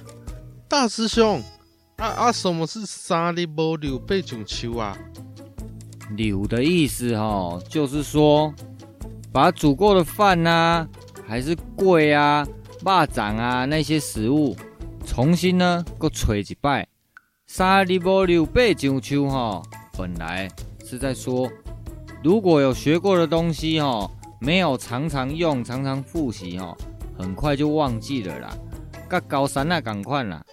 [0.68, 1.42] 大师兄，
[1.98, 4.96] 啊啊，什么是三日无留八上秋啊？
[6.16, 8.54] 柳的意思哦，就是说
[9.32, 10.88] 把煮过的饭啊，
[11.28, 12.48] 还是粿啊、
[12.84, 14.56] 蚂蚱啊那些食物，
[15.08, 16.88] 重新呢，搁炊一摆。
[17.48, 19.64] 三日无留八上秋哈。
[19.98, 20.48] 本来
[20.90, 21.48] 是在说，
[22.24, 26.76] 如果有学过的东西哦，没有常常用、常常复习哦，
[27.16, 28.58] 很快就忘记了啦。
[29.08, 30.44] 跟高山那赶快啦，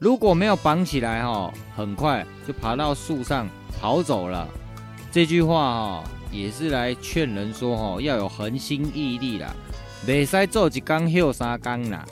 [0.00, 3.48] 如果没有绑起来哦，很快就爬到树上
[3.80, 4.48] 逃走了。
[5.12, 9.54] 这句话哦，也是来劝人说哦，要有恒心毅力啦，
[10.04, 12.04] 袂使做一工休三工啦。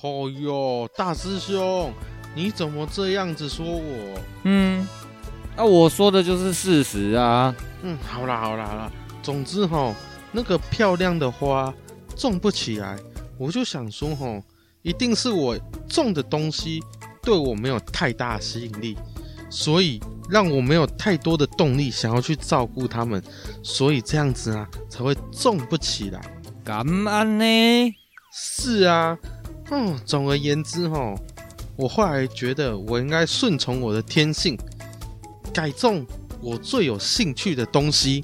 [0.00, 1.92] 哦哟，大师兄，
[2.34, 4.20] 你怎么这样子说我？
[4.44, 4.88] 嗯。
[5.56, 7.54] 那、啊、我说的就是事实啊。
[7.82, 8.90] 嗯，好啦好啦好啦，
[9.22, 9.94] 总之齁，
[10.32, 11.72] 那个漂亮的花
[12.16, 12.98] 种不起来，
[13.38, 14.42] 我就想说齁，
[14.82, 15.56] 一定是我
[15.88, 16.82] 种的东西
[17.22, 18.96] 对我没有太大吸引力，
[19.48, 23.22] 所以让我没有太多的动力想要去照顾它们，
[23.62, 26.20] 所以这样子啊才会种不起来。
[26.64, 27.94] 干嘛呢？
[28.32, 29.16] 是啊，
[29.70, 31.16] 嗯，总而言之齁，
[31.76, 34.58] 我后来觉得我应该顺从我的天性。
[35.54, 36.04] 改种
[36.42, 38.22] 我最有兴趣的东西。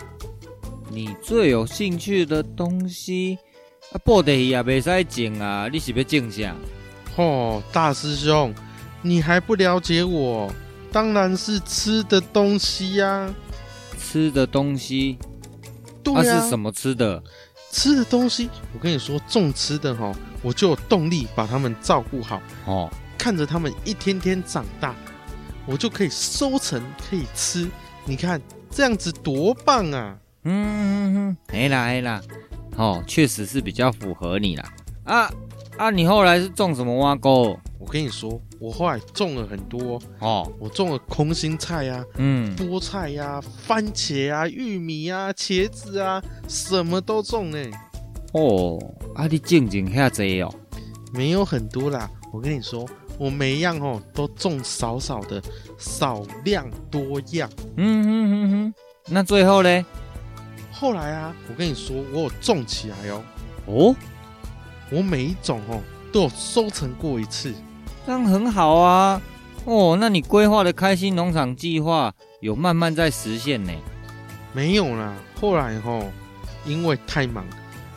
[0.90, 3.38] 你最有兴趣的东西
[3.92, 5.68] 啊，布袋戏也袂使种啊！
[5.72, 6.56] 你是要种啥？
[7.16, 8.52] 哦，大师兄，
[9.00, 10.52] 你还不了解我？
[10.90, 13.34] 当然是吃的东西呀、啊！
[13.96, 15.16] 吃的东西，
[16.02, 17.22] 对啊，啊是什么吃的？
[17.70, 20.12] 吃的东西，我跟你说，种吃的哈，
[20.42, 24.92] 我就有动力把他们照顾好哦，看着他们一天天长大。
[25.70, 27.68] 我就可以收成，可以吃。
[28.04, 30.18] 你看这样子多棒啊！
[30.42, 32.20] 嗯嗯嗯，哎啦哎啦，
[32.76, 34.72] 哦，确实是比较符合你啦。
[35.04, 35.30] 啊
[35.76, 37.56] 啊，你后来是种什么挖沟？
[37.78, 40.50] 我跟你说，我后来种了很多哦。
[40.58, 47.58] 我种了空心菜呀、啊，嗯，菠菜呀、啊，番茄啊，玉米啊，茄子啊，什么都种呢。
[48.32, 48.78] 哦，
[49.14, 50.52] 啊，你种种遐济哦？
[51.12, 52.84] 没有很多啦，我跟你说。
[53.20, 55.42] 我每一样哦都种少少的，
[55.76, 57.50] 少量多样。
[57.76, 58.74] 嗯哼哼哼，
[59.08, 59.84] 那最后嘞？
[60.72, 63.22] 后来啊，我跟你说，我有种起来哦。
[63.66, 63.94] 哦，
[64.90, 65.78] 我每一种哦
[66.10, 67.52] 都有收成过一次，
[68.06, 69.20] 这样很好啊。
[69.66, 73.72] 哦，那你规划的开心农场计划有慢慢在实现呢？
[74.54, 76.10] 没有啦，后来哦，
[76.64, 77.44] 因为太忙，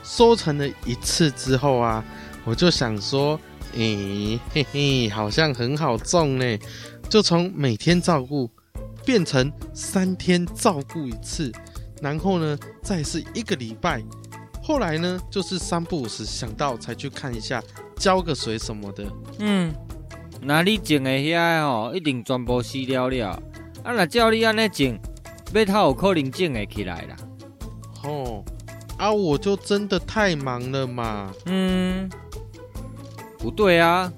[0.03, 2.03] 收成了一次之后啊，
[2.43, 3.39] 我就想说。
[3.75, 6.57] 诶、欸，嘿嘿，好像很好种呢，
[7.09, 8.49] 就从每天照顾
[9.05, 11.51] 变成三天照顾一次，
[12.01, 14.03] 然后呢，再是一个礼拜，
[14.61, 17.61] 后来呢，就是三不五时想到才去看一下，
[17.95, 19.05] 浇个水什么的。
[19.39, 19.73] 嗯，
[20.41, 23.29] 那你种的遐哦，一定全部死了了。
[23.83, 24.97] 啊，那照你安尼种，
[25.53, 27.15] 要他有可能种会起来啦。
[28.03, 28.43] 哦，
[28.97, 31.33] 啊，我就真的太忙了嘛。
[31.45, 32.09] 嗯。
[33.43, 34.09] 不对啊，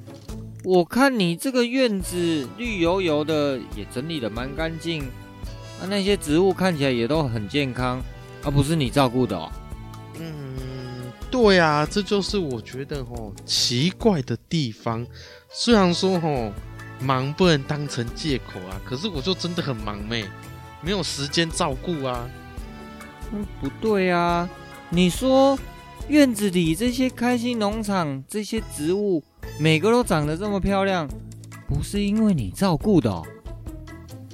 [0.63, 5.01] 我看你这个院子绿油油的，也整理的蛮干净，
[5.81, 7.99] 啊，那些植物看起来也都很健康，
[8.43, 9.51] 而、啊、不是你照顾的哦。
[10.19, 15.03] 嗯，对啊，这就是我觉得哦奇怪的地方。
[15.49, 16.53] 虽然说哦
[16.99, 20.29] 忙不能当成借口啊，可是我就真的很忙咩，
[20.81, 22.29] 没有时间照顾啊。
[23.33, 24.47] 嗯，不对啊，
[24.91, 25.57] 你说
[26.07, 29.23] 院子里这些开心农场这些植物，
[29.59, 31.07] 每个都长得这么漂亮，
[31.67, 33.23] 不是因为你照顾的哦？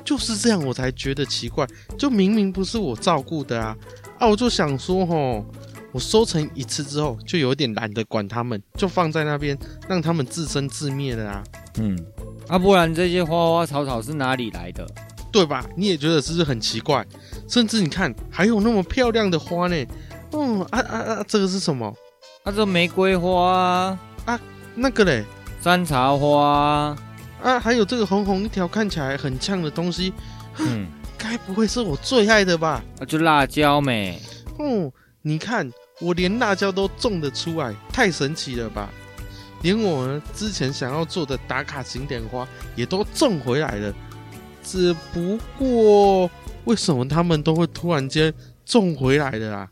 [0.04, 1.66] 就是这样，我才觉得奇怪。
[1.98, 3.78] 就明明不是我照顾的啊！
[4.20, 5.46] 啊，我就想说，吼，
[5.94, 9.58] 我收成一次之后，就有点懒得管它们，就放在那边，
[9.88, 11.42] 让他们自生自灭的啊。
[11.78, 11.98] 嗯，
[12.50, 14.86] 啊，不然这些花花草草是哪里来的？
[15.32, 15.66] 对吧？
[15.78, 17.06] 你也觉得是不是很奇怪？
[17.48, 19.86] 甚至你看，还有那么漂亮的花呢。
[20.34, 21.94] 嗯，啊啊啊，这个是什么？
[22.44, 24.39] 啊，这玫瑰花啊，啊，
[24.76, 25.24] 那个嘞，
[25.62, 26.96] 山茶花。
[27.41, 30.13] 啊，还有这个红红一条看起来很呛的东西，
[30.60, 32.84] 嗯， 该不会是我最爱的吧？
[33.00, 34.22] 啊，就辣椒没？
[34.58, 34.91] 哦，
[35.24, 38.89] 你看我连辣椒都种得出来，太神奇了吧？
[39.63, 43.94] 连我呢之前想要做的打卡景点花也都种回来了，
[44.63, 46.30] 只不过
[46.65, 48.34] 为什么他们都会突然间
[48.65, 49.67] 种回来的啊？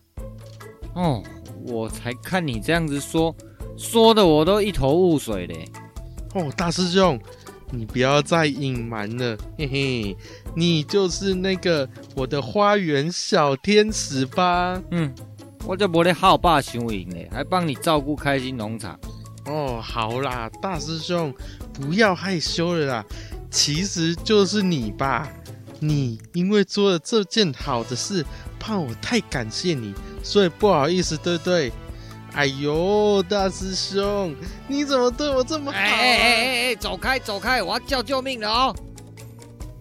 [0.93, 1.23] 哦，
[1.65, 3.35] 我才看你这样子说，
[3.77, 5.69] 说的我都一头雾水嘞。
[6.33, 7.19] 哦，大师兄。
[7.71, 10.17] 你不要再隐瞒了，嘿嘿，
[10.55, 14.81] 你就是那个我的花园小天使吧？
[14.89, 15.13] 嗯，
[15.67, 18.99] 我就不得好霸雄赢呢，还帮你照顾开心农场。
[19.45, 21.31] 哦，好啦，大师兄，
[21.73, 23.05] 不要害羞了啦，
[23.51, 25.31] 其实就是你吧？
[25.79, 28.25] 你因为做了这件好的事，
[28.59, 31.71] 怕我太感谢你，所以不好意思，对不对？
[32.33, 34.35] 哎呦，大师兄，
[34.67, 35.81] 你怎么对我这么好啊？
[35.81, 38.75] 哎哎哎哎，走开走开，我要叫救命了哦！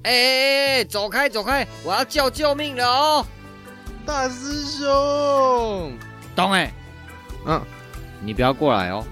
[0.04, 3.26] 哎哎哎，走开走开，我要叫救命了哦！
[4.06, 5.92] 大师兄，
[6.34, 6.72] 懂哎，
[7.44, 7.60] 嗯，
[8.22, 9.04] 你不要过来哦。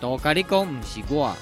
[0.00, 1.32] 都跟你讲不是我，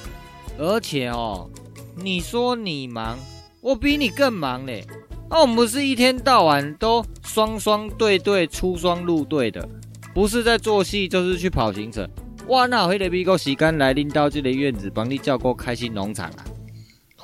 [0.59, 1.49] 而且哦，
[1.95, 3.19] 你说你忙，
[3.63, 4.87] 我比你更忙嘞。
[5.29, 9.69] 那我们不是一天到晚都双双对对出双入对的。
[10.15, 12.09] 不是在做戏，就是去跑行程。
[12.49, 16.45] 哇，那会得比够时间来拎到这个院子，帮你照顾开心农场啊！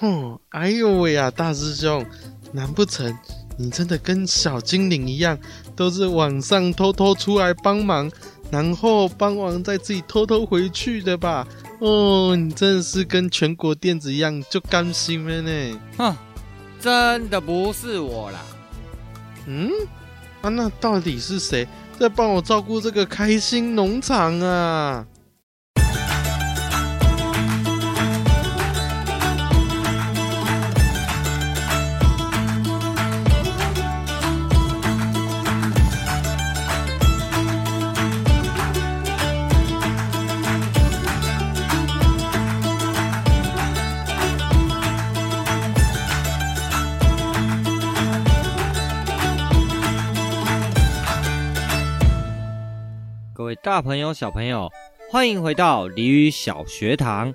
[0.01, 2.05] 哦，哎呦喂呀，大师兄，
[2.53, 3.17] 难不成
[3.57, 5.39] 你真的跟小精灵一样，
[5.77, 8.11] 都是晚上偷偷出来帮忙，
[8.51, 11.47] 然后帮忙再自己偷偷回去的吧？
[11.79, 15.81] 哦，你真的是跟全国电子一样，就甘心了呢。
[15.97, 16.17] 哼，
[16.83, 18.41] 真的不是我啦。
[19.47, 19.71] 嗯，
[20.43, 21.67] 啊，那到底是谁？
[21.99, 25.07] 在帮我照顾这个开心农场啊！
[53.65, 54.69] 大朋友、小朋友，
[55.09, 57.33] 欢迎回到鲤鱼小学堂。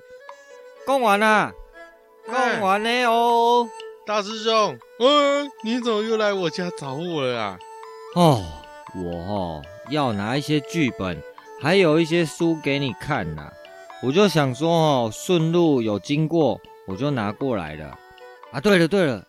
[0.86, 1.50] 讲完了，
[2.26, 3.66] 讲完了哦。
[4.04, 7.58] 大师兄，嗯，你怎么又来我家找我了啊？
[8.14, 8.44] 哦，
[8.94, 11.18] 我哦要拿一些剧本，
[11.62, 13.52] 还有一些书给你看呐、啊。
[14.02, 17.98] 我就想说哦，顺路有经过，我就拿过来了。
[18.50, 19.24] 啊，对了对了，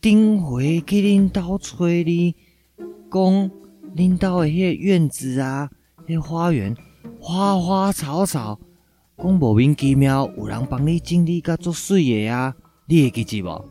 [0.00, 2.34] 顶回去恁兜找你，
[3.12, 3.50] 讲
[3.94, 5.68] 恁兜的迄个院子啊，
[6.06, 6.74] 迄个花园
[7.20, 8.58] 花花草草，
[9.18, 12.54] 讲莫名其妙有人帮你整理甲足水的啊，
[12.86, 13.68] 你会记住无？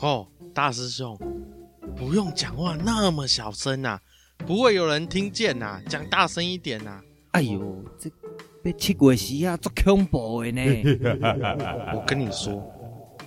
[0.00, 1.16] 哦，大师兄，
[1.94, 4.00] 不用讲话那么小声啊，
[4.38, 7.00] 不会有人听见呐，讲大声一点呐。
[7.30, 8.10] 哎呦，这
[8.64, 10.60] 被七鬼时啊，足恐怖的呢。
[11.94, 12.60] 我跟你说。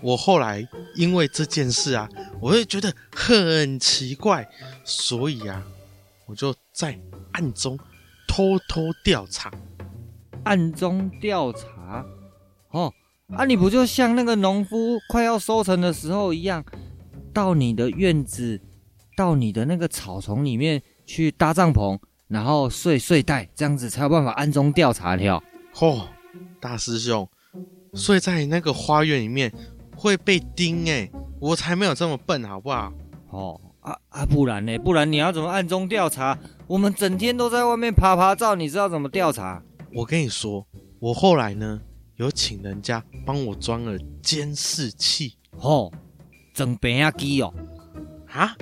[0.05, 0.63] 我后来
[0.93, 2.07] 因为这件事啊，
[2.39, 4.47] 我会觉得很奇怪，
[4.83, 5.65] 所以啊，
[6.27, 6.95] 我就在
[7.31, 7.75] 暗中
[8.27, 9.51] 偷偷调查。
[10.43, 12.05] 暗中调查？
[12.69, 12.93] 哦，
[13.35, 16.63] 啊，你不就像那个农夫快要收成的时候一样，
[17.33, 18.61] 到你的院子，
[19.17, 25.41] 到你的那个草丛里面去搭帐篷，然后睡睡袋，这样子才有办法暗中调查的。
[25.79, 26.09] 哦，
[26.61, 27.27] 大师兄，
[27.95, 29.51] 睡在那个花园里面。
[30.05, 32.93] 会被盯哎，我才没有这么笨，好不好？
[33.31, 34.77] 哦啊啊，不然呢？
[34.77, 36.37] 不然你要怎么暗中调查？
[36.67, 39.63] 我们整天都在外面爬爬照，你知道怎么调查？
[39.93, 40.63] 我跟你说，
[40.99, 41.81] 我后来呢，
[42.17, 45.37] 有请人家帮我装了监视器。
[45.57, 45.91] 哦，
[46.53, 47.51] 整边啊机哦。
[48.27, 48.55] 啊？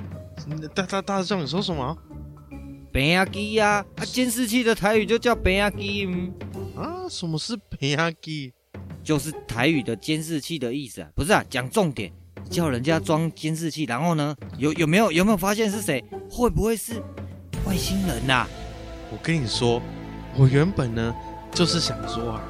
[0.73, 1.97] 大大大师兄，你说什么？
[2.91, 6.07] 变压机呀，啊，监视器的台语就叫变压机。
[6.77, 8.53] 啊，什么是变压机？
[9.03, 11.09] 就是台语的监视器的意思啊。
[11.13, 12.11] 不是啊，讲重点，
[12.49, 16.03] 叫人家装监视器，然后呢，有有没有有没有发现是谁？
[16.29, 17.01] 会不会是
[17.65, 18.49] 外星人呐，啊？
[19.11, 19.81] 我跟你说，
[20.37, 21.13] 我原本呢
[21.51, 22.41] 就是想说啊，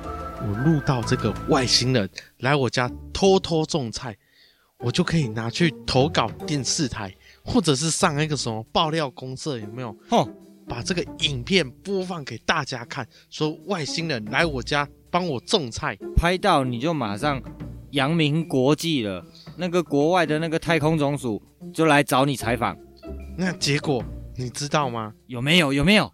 [0.41, 4.15] 我录到这个外星人来我家偷偷种菜，
[4.79, 7.13] 我就可以拿去投稿电视台。
[7.45, 9.93] 或者是上一个什么爆料公社有没有？
[10.09, 10.25] 哼，
[10.65, 17.39] 把这个影片播放给大家看，说外星人来我家帮我种菜，拍到你就马上
[17.91, 19.23] 扬名国际了。
[19.57, 21.39] 那个国外的那个太空总署
[21.71, 22.75] 就来找你采访。
[23.37, 24.03] 那结果
[24.35, 25.13] 你知道吗？
[25.27, 25.71] 有没有？
[25.71, 26.11] 有没有？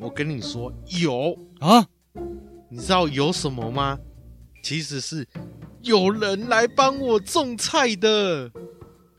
[0.00, 1.84] 我跟你说有啊！
[2.70, 3.98] 你知道有什么吗？
[4.62, 5.28] 其实是
[5.82, 8.50] 有人来帮我种菜的。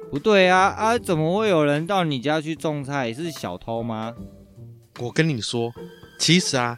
[0.10, 0.98] 不对啊啊！
[0.98, 3.14] 怎么会有人到你家去种菜？
[3.14, 4.16] 是小偷吗？
[5.00, 5.72] 我跟你说，
[6.18, 6.76] 其实啊，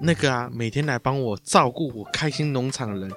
[0.00, 3.12] 那个啊，每天来帮我照顾我开心农场的人，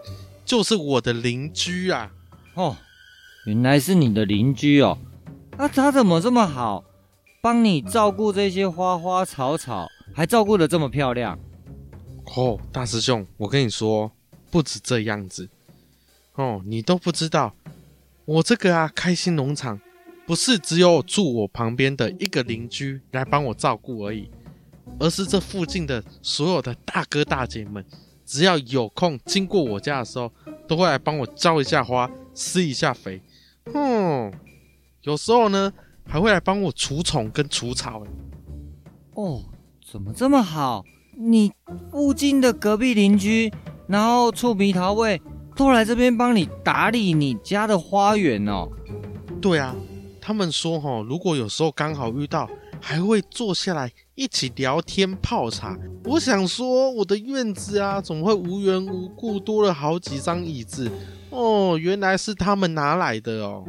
[0.45, 2.11] 就是我的邻居啊。
[2.53, 2.77] 哦，
[3.45, 4.97] 原来是你的邻居哦。
[5.57, 6.84] 那、啊、他怎么这么好，
[7.41, 11.38] 帮你照顾这些花花草草，还照顾的这么漂亮？
[12.36, 14.11] 哦，大师兄，我跟你说，
[14.49, 15.49] 不止这样子。
[16.36, 17.53] 哦，你都不知道。
[18.25, 19.80] 我这个啊，开心农场
[20.25, 24.30] 不是只有住我旁边的一个邻居来帮我照顾而已，
[24.97, 27.83] 而是这附近的所有的大哥大姐们，
[28.25, 30.31] 只要有空经过我家的时候，
[30.67, 33.21] 都会来帮我浇一下花，施一下肥。
[33.73, 34.31] 嗯，
[35.01, 35.71] 有时候呢，
[36.05, 38.03] 还会来帮我除虫跟除草。
[39.13, 39.43] 哦，
[39.91, 40.83] 怎么这么好？
[41.15, 41.51] 你
[41.91, 43.51] 附近的隔壁邻居，
[43.87, 45.21] 然后臭鼻桃味。
[45.55, 48.65] 都来这边帮你打理你家的花园哦。
[49.41, 49.75] 对啊，
[50.21, 52.49] 他们说哈，如果有时候刚好遇到，
[52.82, 55.77] 还会坐下来一起聊天泡茶。
[56.05, 60.89] 我想说，我的院子啊，怎么会无缘无故多了好几张椅子？
[61.30, 63.65] 哦，原来是他们拿来的哦。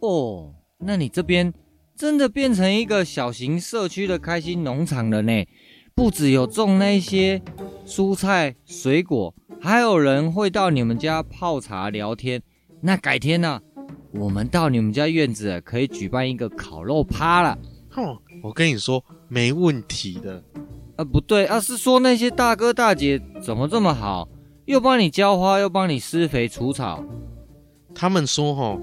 [0.00, 1.52] 哦，那你这边
[1.96, 5.46] 真的变成一个小型社区的开心农场了呢？
[5.94, 7.40] 不只有种那些
[7.86, 9.34] 蔬菜水果。
[9.60, 12.42] 还有人会到你们家泡茶聊天，
[12.80, 13.60] 那改天呢、
[14.12, 17.56] 我们到你们家院子可以举办一个烤肉趴了。
[17.92, 20.42] 哼，我跟你说没问题的。
[20.96, 24.28] 啊，不对，啊是说那些大哥大姐怎么这么好，
[24.64, 27.04] 又帮你浇花，又帮你施肥除草。
[27.94, 28.78] 他们说哈，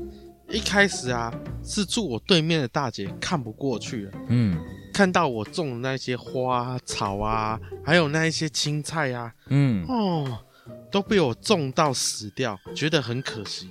[0.50, 1.34] 一开始啊
[1.64, 4.58] 是住我对面的大姐看不过去了，嗯，
[4.94, 10.40] 看到我种的那些花草啊，还有那一些青菜啊，嗯，哦。
[10.92, 13.70] 都被我种到死掉，觉得很可惜。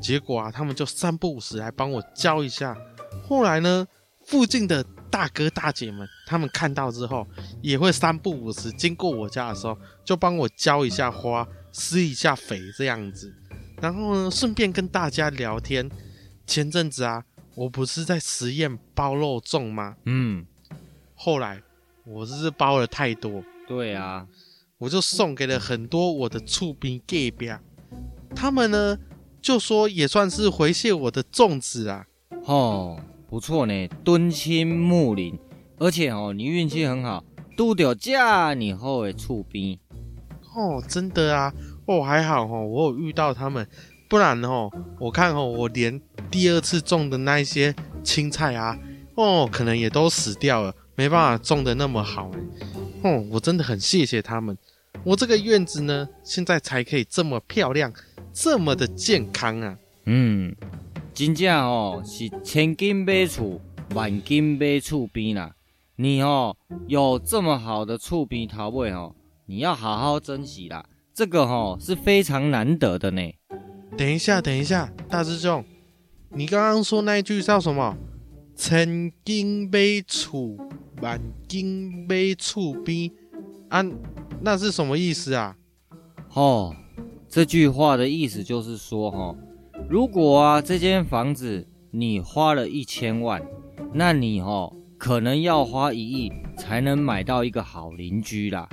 [0.00, 2.76] 结果啊，他们就三不五时来帮我浇一下。
[3.28, 3.86] 后来呢，
[4.26, 7.26] 附近的大哥大姐们，他们看到之后，
[7.62, 13.34] 也会三不五时经过我家的时候，就帮我浇一下花，施一下肥这样子。
[13.80, 15.90] 然后呢，顺便跟大家聊天。
[16.46, 19.96] 前阵子啊，我不是在实验包肉粽吗？
[20.04, 20.46] 嗯。
[21.14, 21.62] 后来
[22.04, 23.42] 我是包了太多。
[23.66, 24.26] 对啊。
[24.78, 27.50] 我就送给了很多我的厝边隔壁，
[28.34, 28.98] 他们呢
[29.40, 32.04] 就说也算是回谢我的粽子啊。
[32.44, 33.00] 哦，
[33.34, 35.36] 不错呢，敦亲睦邻，
[35.76, 37.24] 而且哦，你运气很好，
[37.56, 39.76] 拄到这你好的厝边。
[40.54, 41.52] 哦，真的啊，
[41.86, 43.66] 哦还好哦，我有遇到他们，
[44.08, 44.70] 不然哦，
[45.00, 47.74] 我看哦，我连第二次种的那一些
[48.04, 48.78] 青菜啊，
[49.16, 52.30] 哦，可能也都死掉了，没办法种的那么好。
[53.02, 54.56] 哦，我真的很谢谢他们。
[55.02, 57.92] 我这个院子呢，现在才可以这么漂亮，
[58.32, 59.76] 这么的健康啊。
[60.04, 60.54] 嗯，
[61.14, 63.60] 真正哦，是千金买厝，
[63.94, 65.54] 万金买厝边啦。
[65.94, 66.56] 你哦，
[66.88, 69.14] 有这么好的厝边头尾哦，
[69.46, 70.84] 你要好好珍惜啦。
[71.14, 73.22] 这个哦，是非常难得的呢。
[73.96, 75.64] 等一下，等一下，大师兄，
[76.30, 77.96] 你刚刚说那一句叫什么？
[78.56, 80.56] 千金买厝，
[81.00, 83.08] 万金买厝边。
[83.68, 83.84] 啊，
[84.40, 85.56] 那是什么意思啊？
[86.32, 86.74] 哦，
[87.28, 89.36] 这句话的意思就是说，哈，
[89.88, 93.42] 如果啊这间房子你花了一千万，
[93.92, 98.68] 那你哦可能要花一亿才能买到一个好邻居啦。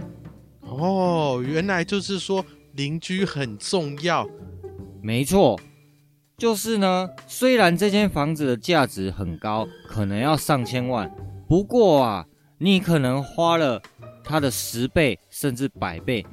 [0.62, 4.28] 哦，原来就是说邻居很重要。
[5.02, 5.60] 没错，
[6.38, 11.14] 就是呢，虽然这间房子的价值很高，可能要上千万，
[11.48, 12.26] 不过啊，
[12.58, 13.82] 你可能花了。
[14.24, 16.26] 它的十倍甚至百倍，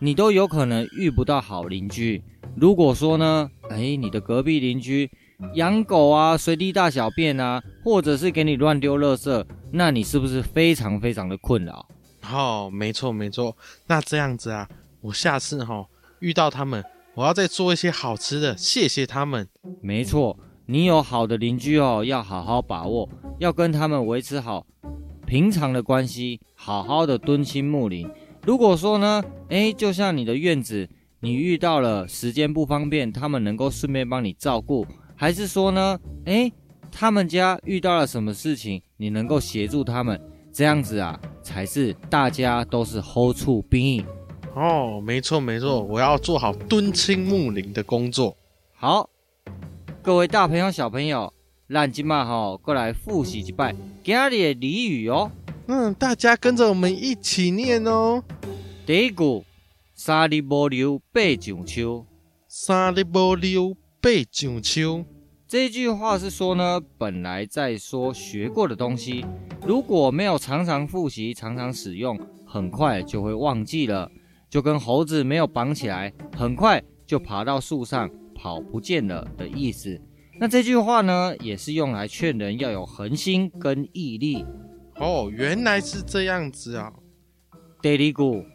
[0.00, 2.22] 你都有可能遇不到好邻居。
[2.58, 5.10] 如果说呢，哎，你的隔壁邻居
[5.54, 11.86] 养狗啊，随地大小便啊，或者是给你乱丢垃圾，那你是不是非常非常的困扰？
[12.32, 13.54] 哦，没错没错。
[13.86, 14.66] 那这样子啊，
[15.02, 15.86] 我下次哈、哦、
[16.20, 16.82] 遇到他们，
[17.14, 19.46] 我要再做一些好吃的，谢谢他们。
[19.82, 23.06] 没错，你有好的邻居哦，要好好把握，
[23.38, 24.66] 要跟他们维持好
[25.26, 28.08] 平常的关系，好好的敦亲睦邻。
[28.46, 30.88] 如果说呢，诶，就像你的院子，
[31.26, 36.52] 你遇到了时间不方便，他们能够顺便帮你照顾，还是说呢，诶，
[36.92, 40.20] 他们家遇到了什么事情，你能够协助他们，
[40.52, 44.04] 这样子啊，才是大家都是 hold 住兵役。
[44.54, 48.36] 哦，没错没错，我要做好敦亲睦邻的工作。
[48.76, 49.10] 好，
[50.00, 51.32] 各位大朋友小朋友，
[51.66, 53.74] 让今嘛吼过来复习一拜
[54.04, 55.32] 今日的俚语哦。
[55.66, 58.22] 嗯，大家跟着我们一起念哦。
[58.86, 59.44] 第一句，
[59.98, 62.04] 三日无溜八上秋。
[62.46, 65.06] 三日无溜八上秋。
[65.48, 69.24] 这句话是说呢，本来在说学过的东西，
[69.66, 74.10] 如果没有常常复习、常常使用，很快就会忘记了。
[74.50, 79.98] 就跟猴子没有绑起来，很快就爬到树上跑不见了的意思。
[80.38, 84.44] 那这句话呢，也是用来劝人要有恒心跟毅力。
[84.96, 86.92] 哦，原来是这样子啊。
[87.80, 88.46] 第二句，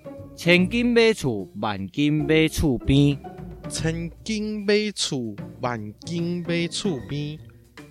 [0.44, 3.16] 千金买厝，万金买厝边。
[3.70, 7.38] 千金买厝，万金买厝边。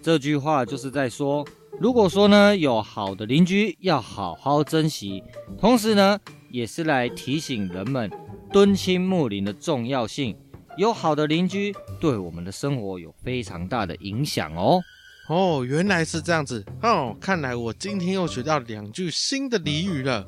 [0.02, 1.46] 这句话就是在说，
[1.78, 5.22] 如果说呢，有好的邻居，要好好珍惜。
[5.60, 6.18] 同时呢，
[6.50, 8.10] 也是来提醒人们
[8.52, 10.36] 敦亲睦邻的重要性。
[10.76, 14.82] 有好的邻居，对我们的生活有非常大的影响哦。
[15.28, 17.16] 哦，原来是这样子哦。
[17.20, 20.26] 看来我今天又学到两句新的俚语了。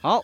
[0.00, 0.22] 好，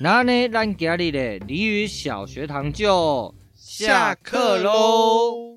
[0.00, 5.56] 那呢，咱今日的俚语小学堂就下课喽。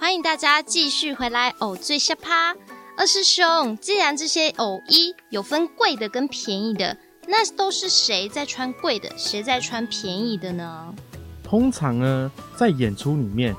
[0.00, 2.56] 欢迎大家继续回来偶最下趴。
[2.96, 6.96] 二师兄，既然这些偶衣有分贵的跟便宜的，
[7.28, 10.94] 那都是谁在穿贵的，谁在穿便宜的呢？
[11.42, 13.54] 通常呢，在演出里面，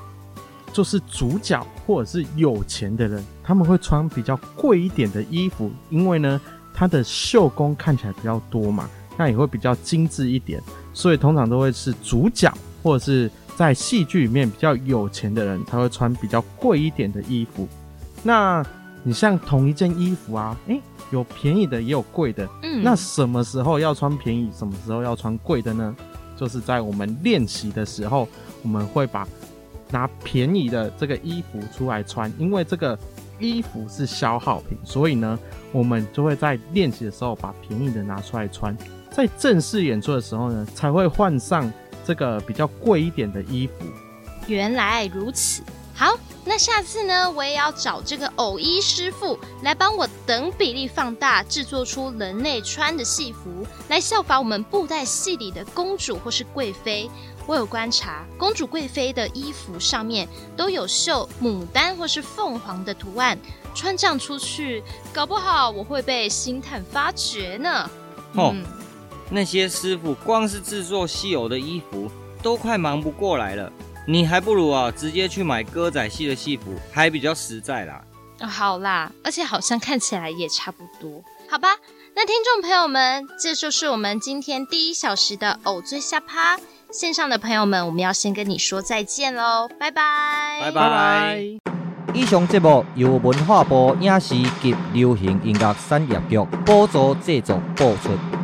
[0.76, 6.38] 就是主角或者是有钱的人，他们会穿比较贵一点的衣服，因为呢，
[6.74, 10.62] 他的绣工看起来比较多嘛，那也会比较精致一点，
[10.92, 12.52] 所以通常都会是主角
[12.82, 13.30] 或者是。
[13.56, 17.66] 在戏剧里面比较有钱的人，他会穿比较贵一点的衣服。
[18.22, 18.62] 那
[19.02, 22.46] 你像同一件衣服啊，诶、欸，有便宜的也有贵的。
[22.62, 25.96] 嗯，那什么时候要穿便宜，什么时候要穿贵的呢？
[26.36, 28.28] 就是在我们练习的时候，
[28.62, 29.26] 我们会把
[29.90, 32.98] 拿便宜的这个衣服出来穿，因为这个
[33.38, 35.38] 衣服是消耗品，所以呢，
[35.72, 38.76] 我们就会在练习的时候把便宜的拿出来穿，
[39.10, 41.72] 在正式演出的时候呢，才会换上。
[42.06, 43.84] 这个比较贵一点的衣服，
[44.46, 45.60] 原来如此。
[45.92, 57.10] 好，那下次呢，我也要找这个偶衣师傅来帮我等比例放大，制作出人类穿的戏服，来效仿我们布袋戏里的公主或是贵妃。
[57.46, 63.38] 我有观察，公主贵妃的衣服上面都有绣牡丹或是凤凰的图案，
[63.74, 64.82] 穿这样出去，
[65.12, 67.90] 搞不好我会被星探发掘呢。
[68.34, 68.50] 哦。
[68.52, 68.64] 嗯
[69.28, 72.08] 那些师傅光是制作稀有的衣服
[72.40, 73.72] 都快忙不过来了，
[74.06, 78.04] 你还不如啊直接去买歌仔戏的戏服，还比较实在啦。
[78.38, 81.76] 哦，好啦，而且好像看起来也差不多，好吧？
[82.14, 86.56] 那听众朋友们，这就是我们今天第一小时的偶最下趴。
[86.92, 91.38] 线上的朋友们，我们要先跟你说再见喽，拜拜，拜拜。
[92.14, 98.35] 以上节目由文化部影视及流行音乐产业局补助制作播出。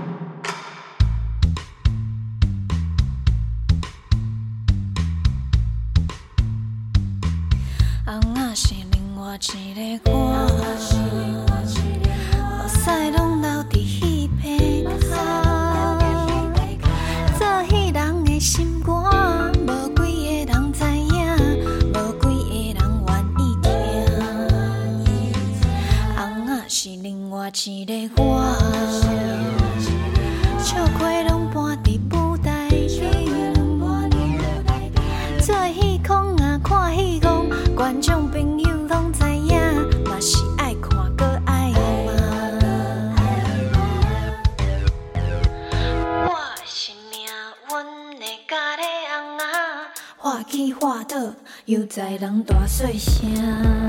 [52.22, 53.81] 人大细声。